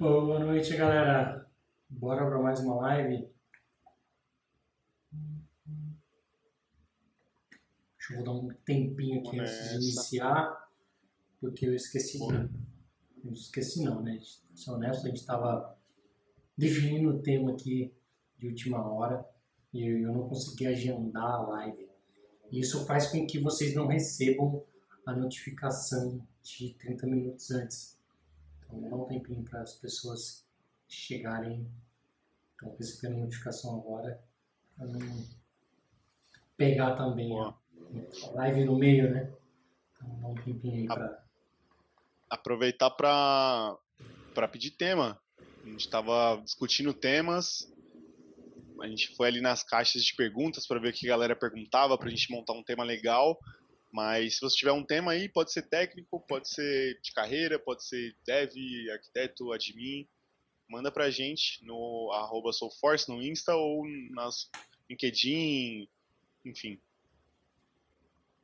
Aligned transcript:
Boa 0.00 0.38
noite, 0.38 0.74
galera. 0.78 1.46
Bora 1.86 2.24
para 2.24 2.38
mais 2.38 2.58
uma 2.60 2.74
live. 2.76 3.28
Deixa 7.98 8.14
eu 8.14 8.24
dar 8.24 8.32
um 8.32 8.48
tempinho 8.64 9.20
aqui 9.20 9.38
antes 9.38 9.68
de 9.68 9.74
iniciar, 9.74 10.70
porque 11.38 11.66
eu 11.66 11.74
esqueci 11.74 12.18
de. 12.18 12.50
Eu 13.22 13.32
esqueci 13.34 13.84
não, 13.84 14.02
né? 14.02 14.18
Ser 14.54 14.70
honesto, 14.70 15.04
a 15.04 15.08
gente 15.10 15.20
estava 15.20 15.78
definindo 16.56 17.10
o 17.10 17.20
tema 17.20 17.52
aqui 17.52 17.92
de 18.38 18.46
última 18.46 18.82
hora 18.90 19.22
e 19.70 19.86
eu 19.86 20.14
não 20.14 20.26
consegui 20.30 20.66
agendar 20.66 21.30
a 21.30 21.46
live. 21.46 21.90
Isso 22.50 22.86
faz 22.86 23.08
com 23.08 23.26
que 23.26 23.38
vocês 23.38 23.74
não 23.74 23.86
recebam 23.86 24.64
a 25.04 25.14
notificação 25.14 26.26
de 26.42 26.72
30 26.72 27.06
minutos 27.06 27.50
antes. 27.50 27.99
Então 28.72 28.88
dá 28.88 28.96
um 28.96 29.06
tempinho 29.06 29.42
para 29.44 29.60
as 29.60 29.74
pessoas 29.74 30.46
chegarem. 30.88 31.68
Estão 32.52 32.76
recebendo 32.76 33.20
notificação 33.20 33.78
agora. 33.80 34.22
Para 34.76 34.86
não 34.86 35.24
pegar 36.56 36.94
também 36.94 37.32
a 37.38 37.54
live 38.34 38.64
no 38.64 38.78
meio, 38.78 39.10
né? 39.10 39.32
Então 39.96 40.20
dá 40.20 40.28
um 40.28 40.34
tempinho 40.34 40.76
aí 40.76 40.86
para. 40.86 41.24
Aproveitar 42.28 42.90
para 42.90 44.48
pedir 44.50 44.70
tema. 44.70 45.20
A 45.62 45.66
gente 45.66 45.80
estava 45.80 46.40
discutindo 46.42 46.94
temas 46.94 47.70
a 48.82 48.88
gente 48.88 49.14
foi 49.14 49.28
ali 49.28 49.40
nas 49.40 49.62
caixas 49.62 50.02
de 50.02 50.14
perguntas 50.14 50.66
para 50.66 50.80
ver 50.80 50.88
o 50.88 50.92
que 50.92 51.06
a 51.06 51.10
galera 51.10 51.36
perguntava, 51.36 51.98
para 51.98 52.08
a 52.08 52.10
gente 52.10 52.30
montar 52.30 52.54
um 52.54 52.62
tema 52.62 52.82
legal. 52.82 53.38
Mas 53.92 54.34
se 54.34 54.40
você 54.40 54.56
tiver 54.56 54.72
um 54.72 54.84
tema 54.84 55.12
aí, 55.12 55.28
pode 55.28 55.52
ser 55.52 55.62
técnico, 55.62 56.24
pode 56.28 56.48
ser 56.48 57.00
de 57.02 57.12
carreira, 57.12 57.58
pode 57.58 57.84
ser 57.84 58.16
dev, 58.24 58.52
arquiteto, 58.92 59.52
admin, 59.52 60.08
manda 60.68 60.92
pra 60.92 61.10
gente 61.10 61.64
no 61.64 62.10
arroba 62.12 62.52
Soulforce 62.52 63.08
no 63.08 63.20
Insta 63.20 63.54
ou 63.54 63.84
nas 64.10 64.48
LinkedIn, 64.88 65.88
enfim. 66.44 66.80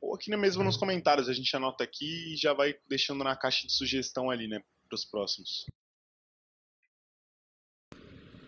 Ou 0.01 0.13
aqui 0.13 0.35
mesmo 0.35 0.63
nos 0.63 0.77
comentários, 0.77 1.29
a 1.29 1.33
gente 1.33 1.55
anota 1.55 1.83
aqui 1.83 2.33
e 2.33 2.37
já 2.37 2.53
vai 2.53 2.75
deixando 2.87 3.23
na 3.23 3.35
caixa 3.35 3.65
de 3.65 3.73
sugestão 3.73 4.29
ali, 4.29 4.47
né, 4.47 4.61
para 4.87 4.95
os 4.95 5.05
próximos. 5.05 5.65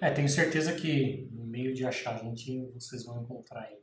É, 0.02 0.12
tenho 0.12 0.30
certeza 0.30 0.76
que 0.76 1.28
no 1.32 1.46
meio 1.46 1.74
de 1.74 1.86
achar 1.86 2.16
a 2.16 2.24
gente 2.24 2.68
vocês 2.74 3.04
vão 3.04 3.22
encontrar 3.22 3.64
aí. 3.64 3.78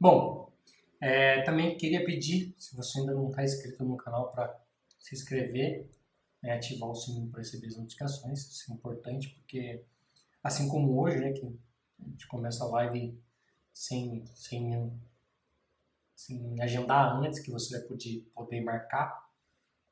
Bom, 0.00 0.52
é, 1.00 1.42
também 1.42 1.76
queria 1.76 2.04
pedir, 2.04 2.54
se 2.58 2.74
você 2.76 3.00
ainda 3.00 3.14
não 3.14 3.28
está 3.30 3.44
inscrito 3.44 3.84
no 3.84 3.96
canal, 3.96 4.32
para 4.32 4.58
se 4.98 5.14
inscrever, 5.14 5.88
né, 6.42 6.52
ativar 6.54 6.90
o 6.90 6.94
sininho 6.94 7.30
para 7.30 7.40
receber 7.40 7.68
as 7.68 7.76
notificações. 7.76 8.40
Isso 8.50 8.70
é 8.70 8.74
importante 8.74 9.28
porque, 9.30 9.84
assim 10.42 10.68
como 10.68 11.00
hoje, 11.00 11.18
né, 11.18 11.32
que 11.32 11.46
a 11.46 12.08
gente 12.08 12.26
começa 12.26 12.64
a 12.64 12.68
live 12.68 13.20
sem, 13.72 14.24
sem, 14.34 15.00
sem 16.14 16.60
agendar 16.60 17.16
antes, 17.16 17.40
que 17.40 17.50
você 17.50 17.78
vai 17.78 17.86
poder, 17.86 18.20
poder 18.34 18.60
marcar. 18.60 19.28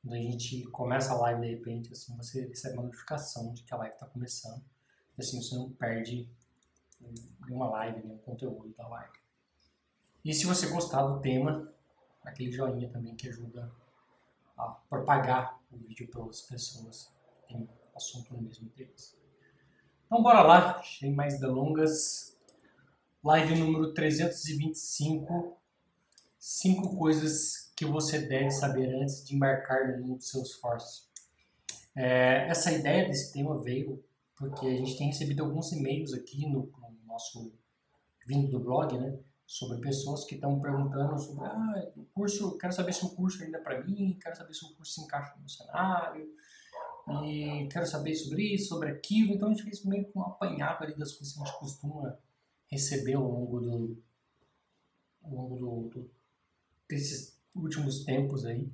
Quando 0.01 0.13
a 0.13 0.21
gente 0.21 0.63
começa 0.71 1.13
a 1.13 1.17
live 1.17 1.41
de 1.41 1.55
repente, 1.55 1.91
assim, 1.91 2.15
você 2.15 2.47
recebe 2.47 2.75
uma 2.75 2.83
notificação 2.83 3.53
de 3.53 3.63
que 3.63 3.73
a 3.73 3.77
live 3.77 3.93
está 3.93 4.05
começando. 4.05 4.63
E 5.17 5.21
assim 5.21 5.41
você 5.41 5.55
não 5.55 5.71
perde 5.71 6.29
nenhuma 7.41 7.69
live, 7.69 8.03
nenhum 8.03 8.17
conteúdo 8.19 8.73
da 8.77 8.87
live. 8.87 9.26
E 10.23 10.33
se 10.33 10.45
você 10.45 10.67
gostar 10.67 11.03
do 11.03 11.19
tema, 11.21 11.71
aquele 12.23 12.51
joinha 12.51 12.89
também 12.89 13.15
que 13.15 13.29
ajuda 13.29 13.71
a 14.57 14.67
propagar 14.89 15.59
o 15.71 15.77
vídeo 15.77 16.07
para 16.07 16.21
outras 16.21 16.41
pessoas 16.41 17.11
que 17.47 17.53
têm 17.53 17.69
assunto 17.95 18.33
no 18.33 18.41
mesmo 18.41 18.67
interesse. 18.67 19.15
Então 20.05 20.21
bora 20.21 20.41
lá, 20.41 20.81
sem 20.83 21.13
mais 21.13 21.39
delongas. 21.39 22.37
Live 23.23 23.55
número 23.59 23.93
325. 23.93 25.57
Cinco 26.39 26.95
coisas 26.97 27.71
que 27.75 27.85
você 27.85 28.19
deve 28.19 28.51
saber 28.51 28.93
antes 28.95 29.25
de 29.25 29.35
embarcar 29.35 29.87
no 29.87 30.07
mundo 30.07 30.17
do 30.17 30.23
seu 30.23 30.41
esforço. 30.41 31.09
É, 31.95 32.47
essa 32.47 32.71
ideia 32.71 33.07
desse 33.07 33.33
tema 33.33 33.61
veio 33.61 34.03
porque 34.35 34.67
a 34.67 34.75
gente 34.75 34.97
tem 34.97 35.07
recebido 35.07 35.43
alguns 35.43 35.71
e-mails 35.71 36.13
aqui 36.13 36.45
no, 36.45 36.71
no 36.79 37.05
nosso 37.05 37.51
vindo 38.25 38.51
do 38.51 38.59
blog, 38.59 38.97
né? 38.97 39.17
Sobre 39.47 39.79
pessoas 39.79 40.25
que 40.25 40.35
estão 40.35 40.59
perguntando 40.59 41.17
sobre 41.17 41.45
ah, 41.45 41.91
o 41.95 42.03
curso, 42.13 42.57
quero 42.57 42.73
saber 42.73 42.91
se 42.91 43.05
o 43.05 43.15
curso 43.15 43.41
ainda 43.41 43.57
é 43.57 43.61
para 43.61 43.81
mim, 43.81 44.19
quero 44.21 44.35
saber 44.35 44.53
se 44.53 44.65
o 44.65 44.75
curso 44.75 44.91
se 44.91 45.01
encaixa 45.01 45.33
no 45.41 45.49
cenário, 45.49 46.29
e 47.23 47.69
quero 47.71 47.85
saber 47.85 48.13
sobre 48.13 48.53
isso, 48.53 48.67
sobre 48.67 48.89
aquilo. 48.89 49.33
Então 49.33 49.47
a 49.47 49.51
gente 49.51 49.63
fez 49.63 49.85
meio 49.85 50.05
que 50.05 50.17
um 50.17 50.21
apanhado 50.21 50.83
ali 50.83 50.97
das 50.97 51.13
coisas 51.13 51.33
que 51.33 51.41
a 51.41 51.45
gente 51.45 51.59
costuma 51.59 52.19
receber 52.69 53.13
ao 53.13 53.23
longo 53.23 53.61
do, 53.61 54.03
ao 55.23 55.31
longo 55.31 55.55
do, 55.55 55.89
do 55.89 56.11
desses 56.89 57.39
últimos 57.55 58.03
tempos 58.03 58.45
aí. 58.45 58.69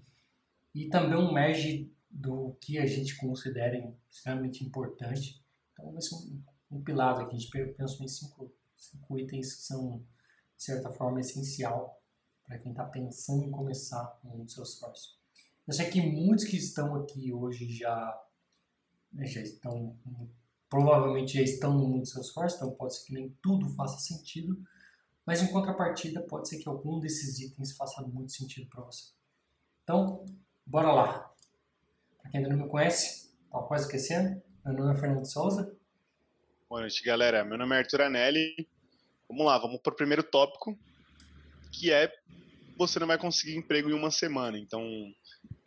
E 0.74 0.90
também 0.90 1.16
um 1.16 1.32
merge 1.32 1.94
do 2.10 2.58
que 2.60 2.80
a 2.80 2.88
gente 2.88 3.16
considera 3.18 3.96
extremamente 4.10 4.64
importante. 4.64 5.40
Então 5.72 5.92
vai 5.92 6.02
ser 6.02 6.16
um, 6.16 6.42
um 6.72 6.82
pilado 6.82 7.22
aqui. 7.22 7.36
A 7.36 7.40
gente 7.40 7.74
pensou 7.76 8.04
em 8.04 8.08
cinco, 8.08 8.52
cinco 8.76 9.20
itens 9.20 9.54
que 9.54 9.62
são 9.62 10.04
de 10.64 10.68
certa 10.68 10.90
forma, 10.90 11.20
essencial 11.20 12.02
para 12.46 12.58
quem 12.58 12.72
está 12.72 12.86
pensando 12.86 13.44
em 13.44 13.52
começar 13.52 14.18
um 14.24 14.30
mundo 14.30 14.50
seu 14.50 14.64
esforço. 14.64 15.20
Eu 15.68 15.74
sei 15.74 15.90
que 15.90 16.02
muitos 16.02 16.46
que 16.46 16.56
estão 16.56 16.96
aqui 16.96 17.34
hoje 17.34 17.68
já, 17.70 18.18
né, 19.12 19.26
já 19.26 19.42
estão, 19.42 19.98
provavelmente 20.70 21.34
já 21.34 21.42
estão 21.42 21.74
no 21.74 21.86
mundo 21.86 22.08
seu 22.08 22.22
esforço, 22.22 22.56
então 22.56 22.72
pode 22.72 22.96
ser 22.96 23.06
que 23.06 23.14
nem 23.14 23.38
tudo 23.42 23.68
faça 23.76 24.00
sentido, 24.00 24.58
mas 25.26 25.42
em 25.42 25.52
contrapartida 25.52 26.22
pode 26.22 26.48
ser 26.48 26.60
que 26.60 26.70
algum 26.70 26.98
desses 26.98 27.40
itens 27.40 27.76
faça 27.76 28.02
muito 28.02 28.32
sentido 28.32 28.70
para 28.70 28.84
você. 28.84 29.12
Então, 29.84 30.26
bora 30.66 30.94
lá. 30.94 31.34
Para 32.22 32.32
quem 32.32 32.40
ainda 32.40 32.56
não 32.56 32.64
me 32.64 32.70
conhece, 32.70 33.34
estava 33.44 33.68
quase 33.68 33.84
esquecendo, 33.84 34.42
meu 34.64 34.74
nome 34.76 34.94
é 34.94 35.00
Fernando 35.00 35.26
Souza. 35.26 35.78
Boa 36.70 36.82
noite, 36.82 37.04
galera. 37.04 37.44
Meu 37.44 37.58
nome 37.58 37.76
é 37.76 37.80
Arthur 37.80 38.02
Anelli, 38.02 38.68
Vamos 39.34 39.48
lá, 39.48 39.58
vamos 39.58 39.82
para 39.82 39.92
o 39.92 39.96
primeiro 39.96 40.22
tópico, 40.22 40.78
que 41.72 41.92
é 41.92 42.14
você 42.78 43.00
não 43.00 43.08
vai 43.08 43.18
conseguir 43.18 43.56
emprego 43.56 43.90
em 43.90 43.94
uma 43.94 44.12
semana. 44.12 44.60
Então, 44.60 44.84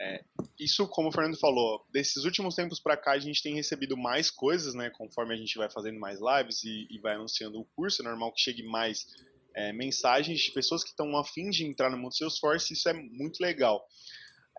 é, 0.00 0.22
isso, 0.56 0.87
como 0.87 1.09
o 1.09 1.12
Fernando 1.12 1.37
falou, 1.37 1.84
desses 1.93 2.25
últimos 2.25 2.55
tempos 2.55 2.78
para 2.78 2.97
cá 2.97 3.12
a 3.12 3.19
gente 3.19 3.43
tem 3.43 3.56
recebido 3.56 3.97
mais 3.97 4.31
coisas, 4.31 4.72
né? 4.72 4.88
Conforme 4.91 5.34
a 5.34 5.37
gente 5.37 5.59
vai 5.59 5.69
fazendo 5.69 5.99
mais 5.99 6.21
lives 6.21 6.62
e, 6.62 6.87
e 6.88 6.99
vai 7.00 7.16
anunciando 7.16 7.59
o 7.59 7.65
curso, 7.75 8.03
é 8.03 8.05
normal 8.05 8.32
que 8.32 8.41
chegue 8.41 8.62
mais 8.62 9.05
é, 9.53 9.72
mensagens 9.72 10.38
de 10.43 10.53
pessoas 10.53 10.84
que 10.84 10.91
estão 10.91 11.16
afim 11.16 11.50
de 11.50 11.66
entrar 11.66 11.91
no 11.91 11.99
mundo 11.99 12.16
Salesforce. 12.16 12.72
Isso 12.72 12.88
é 12.88 12.93
muito 12.93 13.41
legal. 13.41 13.84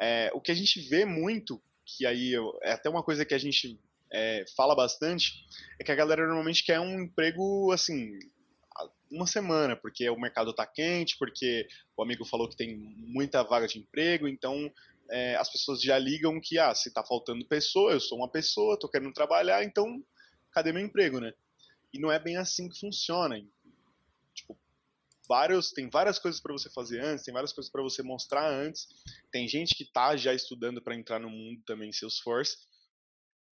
É, 0.02 0.30
o 0.34 0.42
que 0.42 0.52
a 0.52 0.56
gente 0.56 0.82
vê 0.82 1.06
muito, 1.06 1.64
que 1.86 2.06
aí 2.06 2.34
é 2.62 2.74
até 2.74 2.90
uma 2.90 3.04
coisa 3.04 3.24
que 3.24 3.34
a 3.34 3.40
gente 3.40 3.80
é, 4.12 4.44
fala 4.54 4.76
bastante, 4.76 5.32
é 5.80 5.84
que 5.86 5.94
a 5.94 5.96
galera 5.96 6.28
normalmente 6.28 6.62
quer 6.62 6.82
um 6.82 7.04
emprego 7.04 7.72
assim 7.72 8.12
uma 9.12 9.28
semana, 9.28 9.76
porque 9.76 10.10
o 10.10 10.20
mercado 10.20 10.52
está 10.52 10.66
quente, 10.66 11.18
porque 11.18 11.68
o 11.96 12.04
amigo 12.04 12.26
falou 12.26 12.50
que 12.50 12.56
tem 12.58 12.76
muita 12.76 13.44
vaga 13.44 13.68
de 13.68 13.80
emprego, 13.80 14.28
então 14.28 14.72
é, 15.10 15.36
as 15.36 15.52
pessoas 15.52 15.82
já 15.82 15.98
ligam 15.98 16.40
que, 16.42 16.60
ah, 16.60 16.74
se 16.76 16.90
está 16.90 17.04
faltando 17.04 17.48
pessoa, 17.48 17.92
eu 17.92 18.00
sou 18.00 18.18
uma 18.18 18.30
pessoa, 18.30 18.74
estou 18.74 18.90
querendo 18.90 19.14
trabalhar, 19.14 19.64
então 19.64 20.04
cadê 20.52 20.72
meu 20.72 20.84
emprego, 20.84 21.20
né? 21.20 21.34
E 21.94 22.00
não 22.00 22.12
é 22.12 22.20
bem 22.20 22.38
assim 22.38 22.68
que 22.68 22.80
funciona. 22.80 23.40
Tipo, 24.34 24.58
vários, 25.28 25.72
tem 25.72 25.90
várias 25.90 26.20
coisas 26.20 26.42
para 26.42 26.54
você 26.54 26.70
fazer 26.70 27.00
antes, 27.02 27.24
tem 27.24 27.34
várias 27.34 27.54
coisas 27.54 27.72
para 27.72 27.82
você 27.82 28.04
mostrar 28.04 28.50
antes. 28.50 28.88
Tem 29.32 29.48
gente 29.48 29.76
que 29.76 29.84
está 29.84 30.16
já 30.18 30.34
estudando 30.34 30.82
para 30.82 30.96
entrar 30.96 31.20
no 31.20 31.30
mundo 31.30 31.62
também 31.66 31.92
Salesforce, 31.92 32.58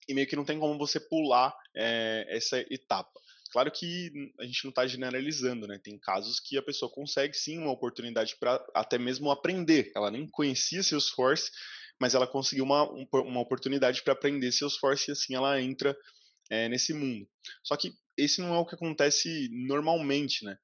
e 0.08 0.14
meio 0.14 0.28
que 0.28 0.36
não 0.36 0.46
tem 0.46 0.60
como 0.60 0.78
você 0.78 1.00
pular 1.00 1.56
é, 1.76 2.26
essa 2.30 2.60
etapa. 2.70 3.20
Claro 3.54 3.70
que 3.72 4.12
a 4.40 4.46
gente 4.46 4.64
não 4.64 4.70
está 4.70 4.88
generalizando, 4.88 5.68
né? 5.68 5.80
Tem 5.82 5.96
casos 6.00 6.40
que 6.40 6.58
a 6.58 6.62
pessoa 6.64 6.92
consegue 6.92 7.36
sim 7.36 7.60
uma 7.60 7.72
oportunidade 7.72 8.36
para 8.40 8.60
até 8.74 8.98
mesmo 8.98 9.30
aprender. 9.30 9.92
Ela 9.96 10.10
nem 10.10 10.28
conhecia 10.28 10.82
Salesforce, 10.82 11.52
mas 12.02 12.16
ela 12.16 12.26
conseguiu 12.26 12.66
uma, 12.66 12.90
uma 12.90 13.40
oportunidade 13.40 14.02
para 14.02 14.14
aprender 14.14 14.52
Salesforce 14.52 15.12
e 15.12 15.12
assim 15.12 15.36
ela 15.36 15.62
entra 15.62 15.96
é, 16.50 16.68
nesse 16.68 16.96
mundo. 16.96 17.30
Só 17.64 17.78
que 17.78 17.94
esse 18.18 18.42
não 18.42 18.56
é 18.56 18.58
o 18.58 18.66
que 18.66 18.74
acontece 18.74 19.50
normalmente, 19.52 20.44
né? 20.44 20.58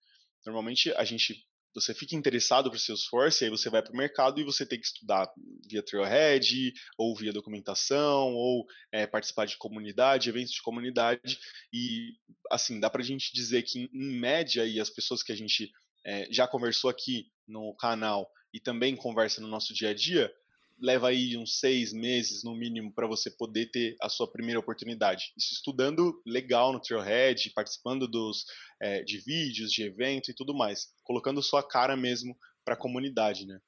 Normalmente 0.44 0.92
a 0.94 1.04
gente 1.04 1.46
você 1.74 1.94
fica 1.94 2.16
interessado 2.16 2.70
por 2.70 2.80
Salesforce, 2.80 3.44
aí 3.44 3.50
você 3.50 3.70
vai 3.70 3.82
para 3.82 3.94
o 3.94 3.98
mercado 3.98 4.40
e 4.40 4.44
você 4.44 4.66
tem 4.66 4.80
que 4.80 4.88
estudar 4.88 5.32
via 5.68 5.84
Trailhead, 5.84 6.74
ou 6.98 7.16
via 7.16 7.32
documentação, 7.32 8.34
ou 8.34 8.66
é, 8.92 9.06
participar 9.06 9.46
de 9.46 9.58
comunidade, 9.58 10.30
eventos 10.30 10.52
de 10.52 10.62
comunidade. 10.62 11.40
E, 11.72 12.14
assim, 12.52 12.80
dá 12.80 12.90
para 12.90 13.02
a 13.02 13.06
gente 13.06 13.34
dizer 13.34 13.64
que, 13.64 13.90
em 13.94 14.20
média, 14.20 14.66
e 14.66 14.80
as 14.80 14.90
pessoas 14.90 15.22
que 15.22 15.32
a 15.32 15.36
gente 15.36 15.72
é, 16.06 16.28
já 16.32 16.48
conversou 16.48 16.90
aqui 16.90 17.32
no 17.48 17.76
canal 17.76 18.30
e 18.54 18.60
também 18.60 18.96
conversa 18.96 19.42
no 19.42 19.48
nosso 19.48 19.74
dia 19.74 19.90
a 19.90 19.94
dia, 19.94 20.34
leva 20.82 21.10
aí 21.10 21.38
uns 21.38 21.60
seis 21.60 21.94
meses 21.94 22.44
no 22.44 22.56
mínimo 22.56 22.92
para 22.94 23.08
você 23.08 23.30
poder 23.30 23.72
ter 23.72 23.96
a 24.02 24.10
sua 24.10 24.32
primeira 24.32 24.60
oportunidade. 24.60 25.34
Isso 25.38 25.54
estudando 25.54 26.22
legal 26.26 26.72
no 26.72 26.80
Trailhead, 26.80 27.52
participando 27.54 28.08
dos, 28.08 28.46
é, 28.82 29.04
de 29.04 29.20
vídeos, 29.20 29.72
de 29.72 29.84
eventos 29.84 30.30
e 30.30 30.34
tudo 30.34 30.56
mais, 30.56 30.94
colocando 31.04 31.44
sua 31.44 31.62
cara 31.62 31.96
mesmo 31.96 32.38
para 32.64 32.74
a 32.74 32.78
comunidade, 32.78 33.46
né? 33.46 33.60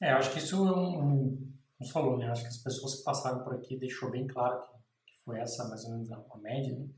É, 0.00 0.10
acho 0.10 0.32
que 0.32 0.38
isso 0.38 0.56
é 0.56 0.72
um, 0.76 1.52
um, 1.80 1.86
falou, 1.86 2.16
né? 2.16 2.28
Acho 2.30 2.42
que 2.42 2.48
as 2.48 2.58
pessoas 2.58 2.96
que 2.96 3.04
passaram 3.04 3.44
por 3.44 3.54
aqui 3.54 3.76
deixou 3.76 4.10
bem 4.10 4.26
claro 4.26 4.62
que, 4.62 5.12
que 5.12 5.18
foi 5.24 5.38
essa 5.38 5.68
mais 5.68 5.84
ou 5.84 5.90
menos 5.90 6.10
a, 6.10 6.16
a 6.16 6.38
média, 6.38 6.74
né? 6.74 6.88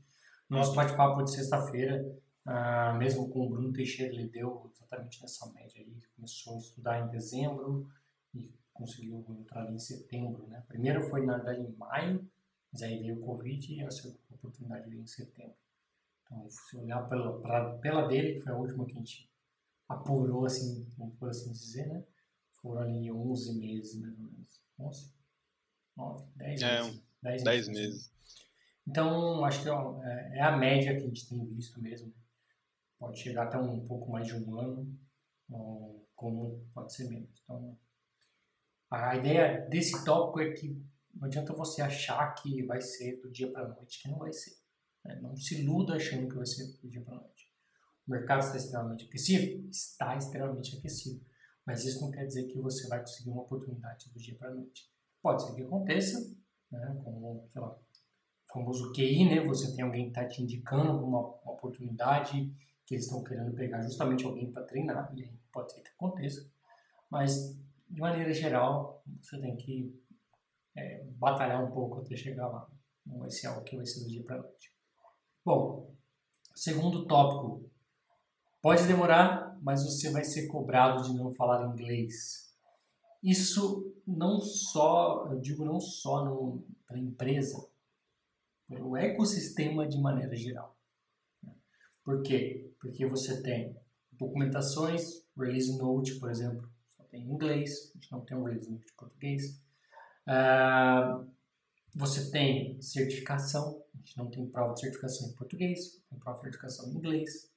Nosso 0.49 0.73
bate-papo 0.73 1.23
de 1.23 1.31
sexta-feira, 1.31 2.05
ah, 2.45 2.93
mesmo 2.93 3.29
com 3.29 3.45
o 3.45 3.49
Bruno 3.49 3.73
Teixeira, 3.73 4.13
ele 4.13 4.27
deu 4.27 4.69
exatamente 4.73 5.21
nessa 5.21 5.51
média 5.51 5.81
aí. 5.81 5.97
Começou 6.15 6.55
a 6.55 6.59
estudar 6.59 6.99
em 6.99 7.09
dezembro 7.09 7.89
conseguiu 8.73 9.25
entrar 9.39 9.71
em 9.71 9.79
setembro, 9.79 10.47
né? 10.47 10.63
Primeiro 10.67 11.01
foi, 11.09 11.25
na 11.25 11.37
verdade, 11.37 11.61
em 11.61 11.75
maio, 11.75 12.29
mas 12.71 12.81
aí 12.81 12.99
veio 12.99 13.19
o 13.19 13.25
Covid 13.25 13.73
e 13.73 13.81
essa 13.81 14.07
oportunidade 14.31 14.89
veio 14.89 15.01
em 15.01 15.07
setembro. 15.07 15.55
Então, 16.23 16.49
se 16.49 16.77
olhar 16.77 17.07
pela, 17.07 17.39
pra, 17.39 17.77
pela 17.77 18.07
dele, 18.07 18.33
que 18.33 18.41
foi 18.41 18.51
a 18.51 18.57
última 18.57 18.85
que 18.85 18.93
a 18.93 18.95
gente 18.95 19.31
apurou, 19.87 20.45
assim, 20.45 20.85
por 21.19 21.29
assim 21.29 21.51
dizer, 21.51 21.87
né? 21.87 22.03
Foram 22.61 22.81
ali 22.81 23.11
11 23.11 23.59
meses, 23.59 24.01
mais 24.01 24.17
ou 24.17 24.25
menos. 24.25 24.61
11? 24.79 25.13
9? 25.95 26.25
10 26.35 26.61
é, 26.61 26.81
meses. 26.81 27.03
10, 27.21 27.43
10 27.43 27.67
meses. 27.67 27.81
meses. 27.81 28.13
Então, 28.87 29.45
acho 29.45 29.63
que 29.63 29.69
é, 29.69 30.37
é 30.39 30.41
a 30.41 30.57
média 30.57 30.93
que 30.93 31.03
a 31.03 31.07
gente 31.07 31.29
tem 31.29 31.45
visto 31.45 31.81
mesmo. 31.81 32.13
Pode 32.97 33.19
chegar 33.19 33.43
até 33.43 33.57
um 33.57 33.85
pouco 33.85 34.11
mais 34.11 34.27
de 34.27 34.35
um 34.35 34.59
ano, 34.59 34.99
como 36.15 36.65
pode 36.73 36.93
ser 36.93 37.09
menos. 37.09 37.29
Então, 37.43 37.77
a 38.93 39.15
ideia 39.15 39.67
desse 39.69 40.03
tópico 40.05 40.39
é 40.39 40.51
que 40.51 40.81
não 41.13 41.27
adianta 41.27 41.53
você 41.53 41.81
achar 41.81 42.33
que 42.35 42.63
vai 42.63 42.81
ser 42.81 43.19
do 43.21 43.31
dia 43.31 43.51
para 43.51 43.63
a 43.63 43.67
noite, 43.67 44.01
que 44.01 44.09
não 44.09 44.17
vai 44.17 44.31
ser. 44.31 44.55
Né? 45.05 45.19
Não 45.21 45.35
se 45.35 45.61
iluda 45.61 45.95
achando 45.95 46.27
que 46.27 46.35
vai 46.35 46.45
ser 46.45 46.65
do 46.81 46.89
dia 46.89 47.01
para 47.01 47.15
a 47.15 47.19
noite. 47.19 47.51
O 48.07 48.11
mercado 48.11 48.41
está 48.41 48.57
extremamente 48.57 49.05
aquecido? 49.05 49.69
Está 49.69 50.15
extremamente 50.17 50.77
aquecido. 50.77 51.25
Mas 51.65 51.85
isso 51.85 52.01
não 52.01 52.11
quer 52.11 52.25
dizer 52.25 52.45
que 52.47 52.59
você 52.59 52.87
vai 52.87 52.99
conseguir 52.99 53.29
uma 53.29 53.43
oportunidade 53.43 54.11
do 54.11 54.19
dia 54.19 54.35
para 54.35 54.49
a 54.49 54.53
noite. 54.53 54.91
Pode 55.21 55.43
ser 55.43 55.55
que 55.55 55.61
aconteça, 55.61 56.19
né, 56.69 57.01
como, 57.03 57.47
sei 57.49 57.61
lá, 57.61 57.77
famoso 58.51 58.91
QI, 58.91 59.25
né? 59.25 59.45
Você 59.45 59.73
tem 59.73 59.83
alguém 59.83 60.03
que 60.03 60.09
está 60.09 60.27
te 60.27 60.43
indicando 60.43 61.03
uma, 61.03 61.19
uma, 61.19 61.53
oportunidade 61.53 62.53
que 62.85 62.95
eles 62.95 63.05
estão 63.05 63.23
querendo 63.23 63.53
pegar 63.53 63.81
justamente 63.81 64.25
alguém 64.25 64.51
para 64.51 64.63
treinar, 64.63 65.11
e 65.15 65.23
aí 65.23 65.39
pode 65.51 65.71
ser 65.71 65.81
que 65.81 65.89
aconteça. 65.89 66.45
Mas, 67.09 67.57
de 67.93 68.01
maneira 68.01 68.33
geral, 68.33 69.03
você 69.21 69.39
tem 69.39 69.55
que 69.55 69.95
é, 70.75 71.03
batalhar 71.11 71.63
um 71.63 71.71
pouco 71.71 72.01
até 72.01 72.15
chegar 72.15 72.47
lá. 72.47 72.67
Não 73.05 73.19
vai 73.19 73.29
ser 73.29 73.47
algo 73.47 73.63
que 73.63 73.75
vai 73.75 73.85
ser 73.85 73.99
do 74.03 74.09
dia 74.09 74.23
para 74.23 74.41
noite. 74.41 74.73
Bom, 75.45 75.93
segundo 76.55 77.05
tópico. 77.05 77.69
Pode 78.63 78.87
demorar, 78.87 79.59
mas 79.61 79.83
você 79.83 80.09
vai 80.09 80.23
ser 80.23 80.47
cobrado 80.47 81.03
de 81.03 81.13
não 81.13 81.31
falar 81.35 81.69
inglês. 81.71 82.51
Isso 83.21 83.93
não 84.07 84.41
só, 84.41 85.27
eu 85.31 85.39
digo 85.39 85.63
não 85.63 85.79
só 85.79 86.25
para 86.87 86.97
a 86.97 86.99
empresa, 86.99 87.63
pelo 88.67 88.97
ecossistema 88.97 89.87
de 89.87 89.99
maneira 89.99 90.35
geral. 90.35 90.75
Por 92.03 92.23
quê? 92.23 92.73
Porque 92.79 93.05
você 93.05 93.43
tem 93.43 93.77
documentações, 94.11 95.27
release 95.37 95.77
note, 95.77 96.19
por 96.19 96.31
exemplo, 96.31 96.72
tem 97.13 97.21
em 97.21 97.31
inglês, 97.31 97.91
a 97.91 97.97
gente 97.99 98.11
não 98.11 98.21
tem 98.21 98.35
um 98.35 98.47
note 98.47 98.67
em 98.67 98.79
português. 98.97 99.61
Uh, 100.27 101.31
você 101.95 102.31
tem 102.31 102.81
certificação, 102.81 103.85
a 103.93 103.97
gente 103.97 104.17
não 104.17 104.31
tem 104.31 104.49
prova 104.49 104.73
de 104.73 104.79
certificação 104.79 105.29
em 105.29 105.35
português, 105.35 106.03
tem 106.09 106.17
prova 106.17 106.39
de 106.39 106.45
certificação 106.45 106.89
em 106.89 106.97
inglês. 106.97 107.51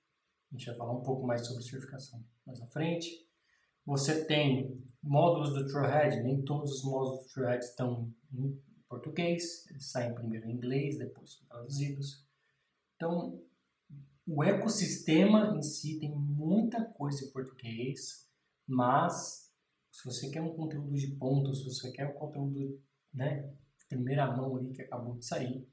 A 0.53 0.57
gente 0.57 0.67
vai 0.67 0.77
falar 0.77 0.93
um 0.93 1.03
pouco 1.03 1.27
mais 1.27 1.47
sobre 1.47 1.63
certificação 1.63 2.23
mais 2.47 2.61
à 2.61 2.67
frente. 2.67 3.27
Você 3.87 4.27
tem 4.27 4.79
módulos 5.03 5.55
do 5.55 5.67
Trailhead, 5.67 6.23
nem 6.23 6.43
todos 6.43 6.71
os 6.73 6.85
módulos 6.85 7.25
do 7.25 7.33
Trailhead 7.33 7.65
estão 7.65 8.13
em 8.33 8.61
português, 8.89 9.67
eles 9.71 9.91
saem 9.91 10.15
primeiro 10.15 10.47
em 10.47 10.53
inglês, 10.53 10.99
depois 10.99 11.33
são 11.33 11.47
traduzidos. 11.47 12.27
Então, 12.97 13.41
o 14.27 14.45
ecossistema 14.45 15.57
em 15.57 15.63
si 15.63 15.99
tem 15.99 16.15
muita 16.15 16.85
coisa 16.85 17.25
em 17.25 17.31
português, 17.31 18.29
mas 18.67 19.46
se 19.97 20.05
você 20.05 20.29
quer 20.29 20.43
um 20.43 20.55
conteúdo 20.55 20.95
de 20.95 21.07
ponto, 21.13 21.55
se 21.55 21.65
você 21.65 21.91
quer 21.91 22.07
um 22.07 22.13
conteúdo 22.13 22.79
né, 23.15 23.51
de 23.79 23.87
primeira 23.89 24.31
mão 24.31 24.55
ali 24.55 24.71
que 24.71 24.83
acabou 24.83 25.17
de 25.17 25.25
sair, 25.25 25.67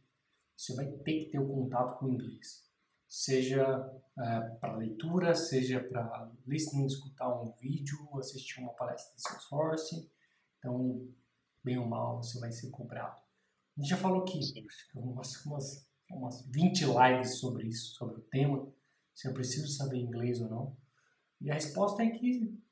você 0.55 0.73
vai 0.75 0.89
ter 0.89 1.25
que 1.25 1.31
ter 1.31 1.39
o 1.39 1.47
contato 1.47 1.99
com 1.99 2.05
o 2.05 2.09
inglês. 2.09 2.63
Seja 3.05 3.85
uh, 3.85 4.59
para 4.61 4.77
leitura, 4.77 5.35
seja 5.35 5.83
para 5.83 6.31
listening, 6.47 6.85
escutar 6.85 7.37
um 7.37 7.51
vídeo, 7.51 7.97
assistir 8.17 8.61
uma 8.61 8.71
palestra 8.71 9.13
de 9.13 9.21
Salesforce. 9.23 10.09
Então, 10.57 11.05
bem 11.61 11.77
ou 11.77 11.85
mal, 11.85 12.23
você 12.23 12.39
vai 12.39 12.51
ser 12.53 12.69
cobrado. 12.69 13.19
A 13.77 13.81
gente 13.81 13.89
já 13.89 13.97
falou 13.97 14.21
aqui, 14.21 14.39
umas, 14.95 15.45
umas, 15.45 15.89
umas 16.09 16.45
20 16.47 16.85
lives 16.85 17.39
sobre 17.39 17.67
isso, 17.67 17.95
sobre 17.95 18.19
o 18.19 18.23
tema, 18.23 18.71
se 19.13 19.27
eu 19.27 19.33
preciso 19.33 19.67
saber 19.67 19.97
inglês 19.97 20.39
ou 20.39 20.47
não. 20.47 20.77
E 21.41 21.51
a 21.51 21.55
resposta 21.55 22.01
é 22.01 22.09
que 22.09 22.62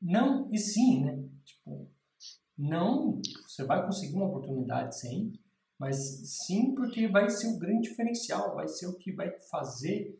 não 0.00 0.48
e 0.52 0.58
sim, 0.58 1.04
né? 1.04 1.28
Tipo, 1.44 1.88
não, 2.56 3.20
você 3.46 3.64
vai 3.64 3.84
conseguir 3.84 4.14
uma 4.14 4.26
oportunidade 4.26 4.98
sim, 4.98 5.32
mas 5.78 5.96
sim 6.46 6.74
porque 6.74 7.06
vai 7.08 7.28
ser 7.28 7.48
o 7.48 7.58
grande 7.58 7.88
diferencial, 7.88 8.54
vai 8.54 8.68
ser 8.68 8.86
o 8.86 8.96
que 8.96 9.12
vai 9.12 9.30
fazer 9.50 10.18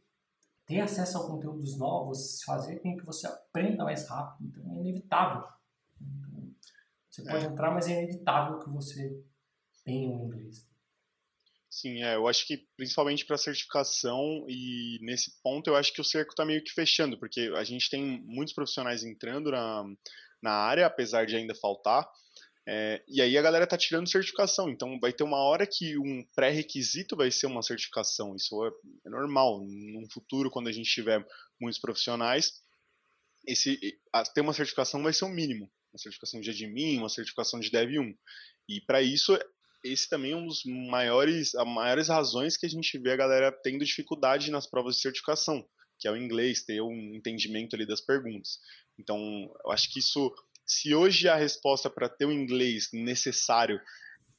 ter 0.67 0.81
acesso 0.81 1.19
a 1.19 1.27
conteúdos 1.27 1.79
novos, 1.79 2.43
fazer 2.43 2.81
com 2.81 2.97
que 2.97 3.07
você 3.07 3.27
aprenda 3.27 3.85
mais 3.85 4.09
rápido. 4.09 4.49
Então 4.49 4.73
é 4.73 4.81
inevitável. 4.81 5.47
Você 7.09 7.23
pode 7.23 7.47
é. 7.47 7.49
entrar, 7.49 7.73
mas 7.73 7.87
é 7.87 8.03
inevitável 8.03 8.59
que 8.59 8.69
você 8.69 9.25
tenha 9.85 10.11
um 10.11 10.27
inglês. 10.27 10.69
Sim, 11.77 12.03
é, 12.03 12.15
eu 12.15 12.27
acho 12.27 12.47
que 12.47 12.67
principalmente 12.75 13.27
para 13.27 13.37
certificação 13.37 14.47
e 14.49 14.99
nesse 15.03 15.31
ponto 15.43 15.69
eu 15.69 15.77
acho 15.77 15.93
que 15.93 16.01
o 16.01 16.05
cerco 16.05 16.31
está 16.31 16.43
meio 16.43 16.65
que 16.65 16.73
fechando, 16.73 17.19
porque 17.19 17.53
a 17.55 17.65
gente 17.65 17.91
tem 17.91 18.03
muitos 18.25 18.55
profissionais 18.55 19.05
entrando 19.05 19.51
na, 19.51 19.85
na 20.43 20.53
área, 20.53 20.87
apesar 20.87 21.27
de 21.27 21.37
ainda 21.37 21.55
faltar, 21.55 22.09
é, 22.67 23.05
e 23.07 23.21
aí 23.21 23.37
a 23.37 23.43
galera 23.43 23.65
está 23.65 23.77
tirando 23.77 24.09
certificação, 24.09 24.71
então 24.71 24.99
vai 24.99 25.13
ter 25.13 25.23
uma 25.23 25.37
hora 25.37 25.67
que 25.67 25.99
um 25.99 26.25
pré-requisito 26.35 27.15
vai 27.15 27.31
ser 27.31 27.45
uma 27.45 27.63
certificação, 27.63 28.35
isso 28.35 28.65
é, 28.65 28.71
é 29.05 29.11
normal, 29.11 29.61
no 29.61 30.11
futuro 30.11 30.51
quando 30.51 30.69
a 30.69 30.73
gente 30.73 30.91
tiver 30.91 31.23
muitos 31.61 31.79
profissionais, 31.79 32.55
esse, 33.47 33.79
ter 34.35 34.41
uma 34.41 34.55
certificação 34.55 35.03
vai 35.03 35.13
ser 35.13 35.27
o 35.27 35.29
mínimo, 35.29 35.71
uma 35.93 35.99
certificação 35.99 36.41
de 36.41 36.49
admin, 36.49 36.97
uma 36.97 37.11
certificação 37.11 37.61
de 37.61 37.71
Dev 37.71 37.99
1. 37.99 38.15
E 38.69 38.81
para 38.81 39.01
isso, 39.01 39.39
esse 39.85 40.09
também 40.09 40.33
é 40.33 40.37
um 40.37 40.47
dos 40.47 40.63
maiores, 40.65 41.55
as 41.55 41.67
maiores 41.67 42.09
razões 42.09 42.57
que 42.57 42.67
a 42.67 42.69
gente 42.69 42.99
vê 42.99 43.13
a 43.13 43.17
galera 43.17 43.53
tendo 43.53 43.85
dificuldade 43.85 44.51
nas 44.51 44.67
provas 44.67 44.97
de 44.97 45.03
certificação, 45.03 45.67
que 45.99 46.09
é 46.09 46.11
o 46.11 46.17
inglês, 46.17 46.65
ter 46.65 46.81
um 46.81 47.15
entendimento 47.15 47.75
ali 47.75 47.87
das 47.87 48.01
perguntas. 48.01 48.59
Então, 48.99 49.19
eu 49.65 49.71
acho 49.71 49.93
que 49.93 49.99
isso, 49.99 50.35
se 50.65 50.95
hoje 50.95 51.29
a 51.29 51.37
resposta 51.37 51.89
para 51.89 52.09
ter 52.09 52.27
o 52.27 52.33
inglês 52.33 52.89
necessário 52.93 53.81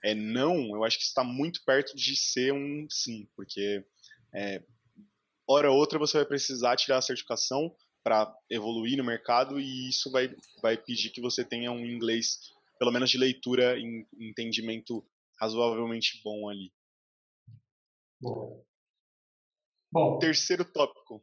é 0.03 0.13
não, 0.13 0.75
eu 0.75 0.83
acho 0.83 0.97
que 0.97 1.03
está 1.03 1.23
muito 1.23 1.63
perto 1.65 1.95
de 1.95 2.15
ser 2.15 2.53
um 2.53 2.87
sim, 2.89 3.27
porque 3.35 3.83
é, 4.33 4.61
hora 5.47 5.71
ou 5.71 5.77
outra 5.77 5.97
você 5.97 6.17
vai 6.17 6.25
precisar 6.25 6.75
tirar 6.75 6.97
a 6.97 7.01
certificação, 7.01 7.75
para 8.07 8.33
evoluir 8.49 8.97
no 8.97 9.03
mercado 9.03 9.59
e 9.59 9.89
isso 9.89 10.09
vai, 10.09 10.33
vai 10.61 10.77
pedir 10.77 11.09
que 11.09 11.19
você 11.19 11.43
tenha 11.43 11.73
um 11.73 11.85
inglês, 11.85 12.39
pelo 12.79 12.89
menos 12.89 13.09
de 13.09 13.17
leitura 13.17 13.77
e 13.77 14.05
entendimento 14.17 15.05
razoavelmente 15.39 16.21
bom 16.23 16.49
ali. 16.49 16.71
Boa. 18.19 18.63
Bom, 19.91 20.19
terceiro 20.19 20.65
tópico. 20.65 21.21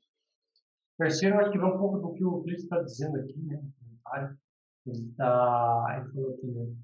Terceiro, 0.99 1.39
acho 1.39 1.51
que 1.51 1.59
vai 1.59 1.73
um 1.73 1.79
pouco 1.79 1.99
do 1.99 2.15
que 2.15 2.25
o 2.25 2.43
Felipe 2.43 2.63
está 2.63 2.81
dizendo 2.83 3.19
aqui, 3.19 3.37
né. 3.43 3.63
Ele, 4.87 5.13
tá, 5.15 5.97
ele 5.99 6.13
falou 6.13 6.35
aqui, 6.35 6.47
né, 6.47 6.77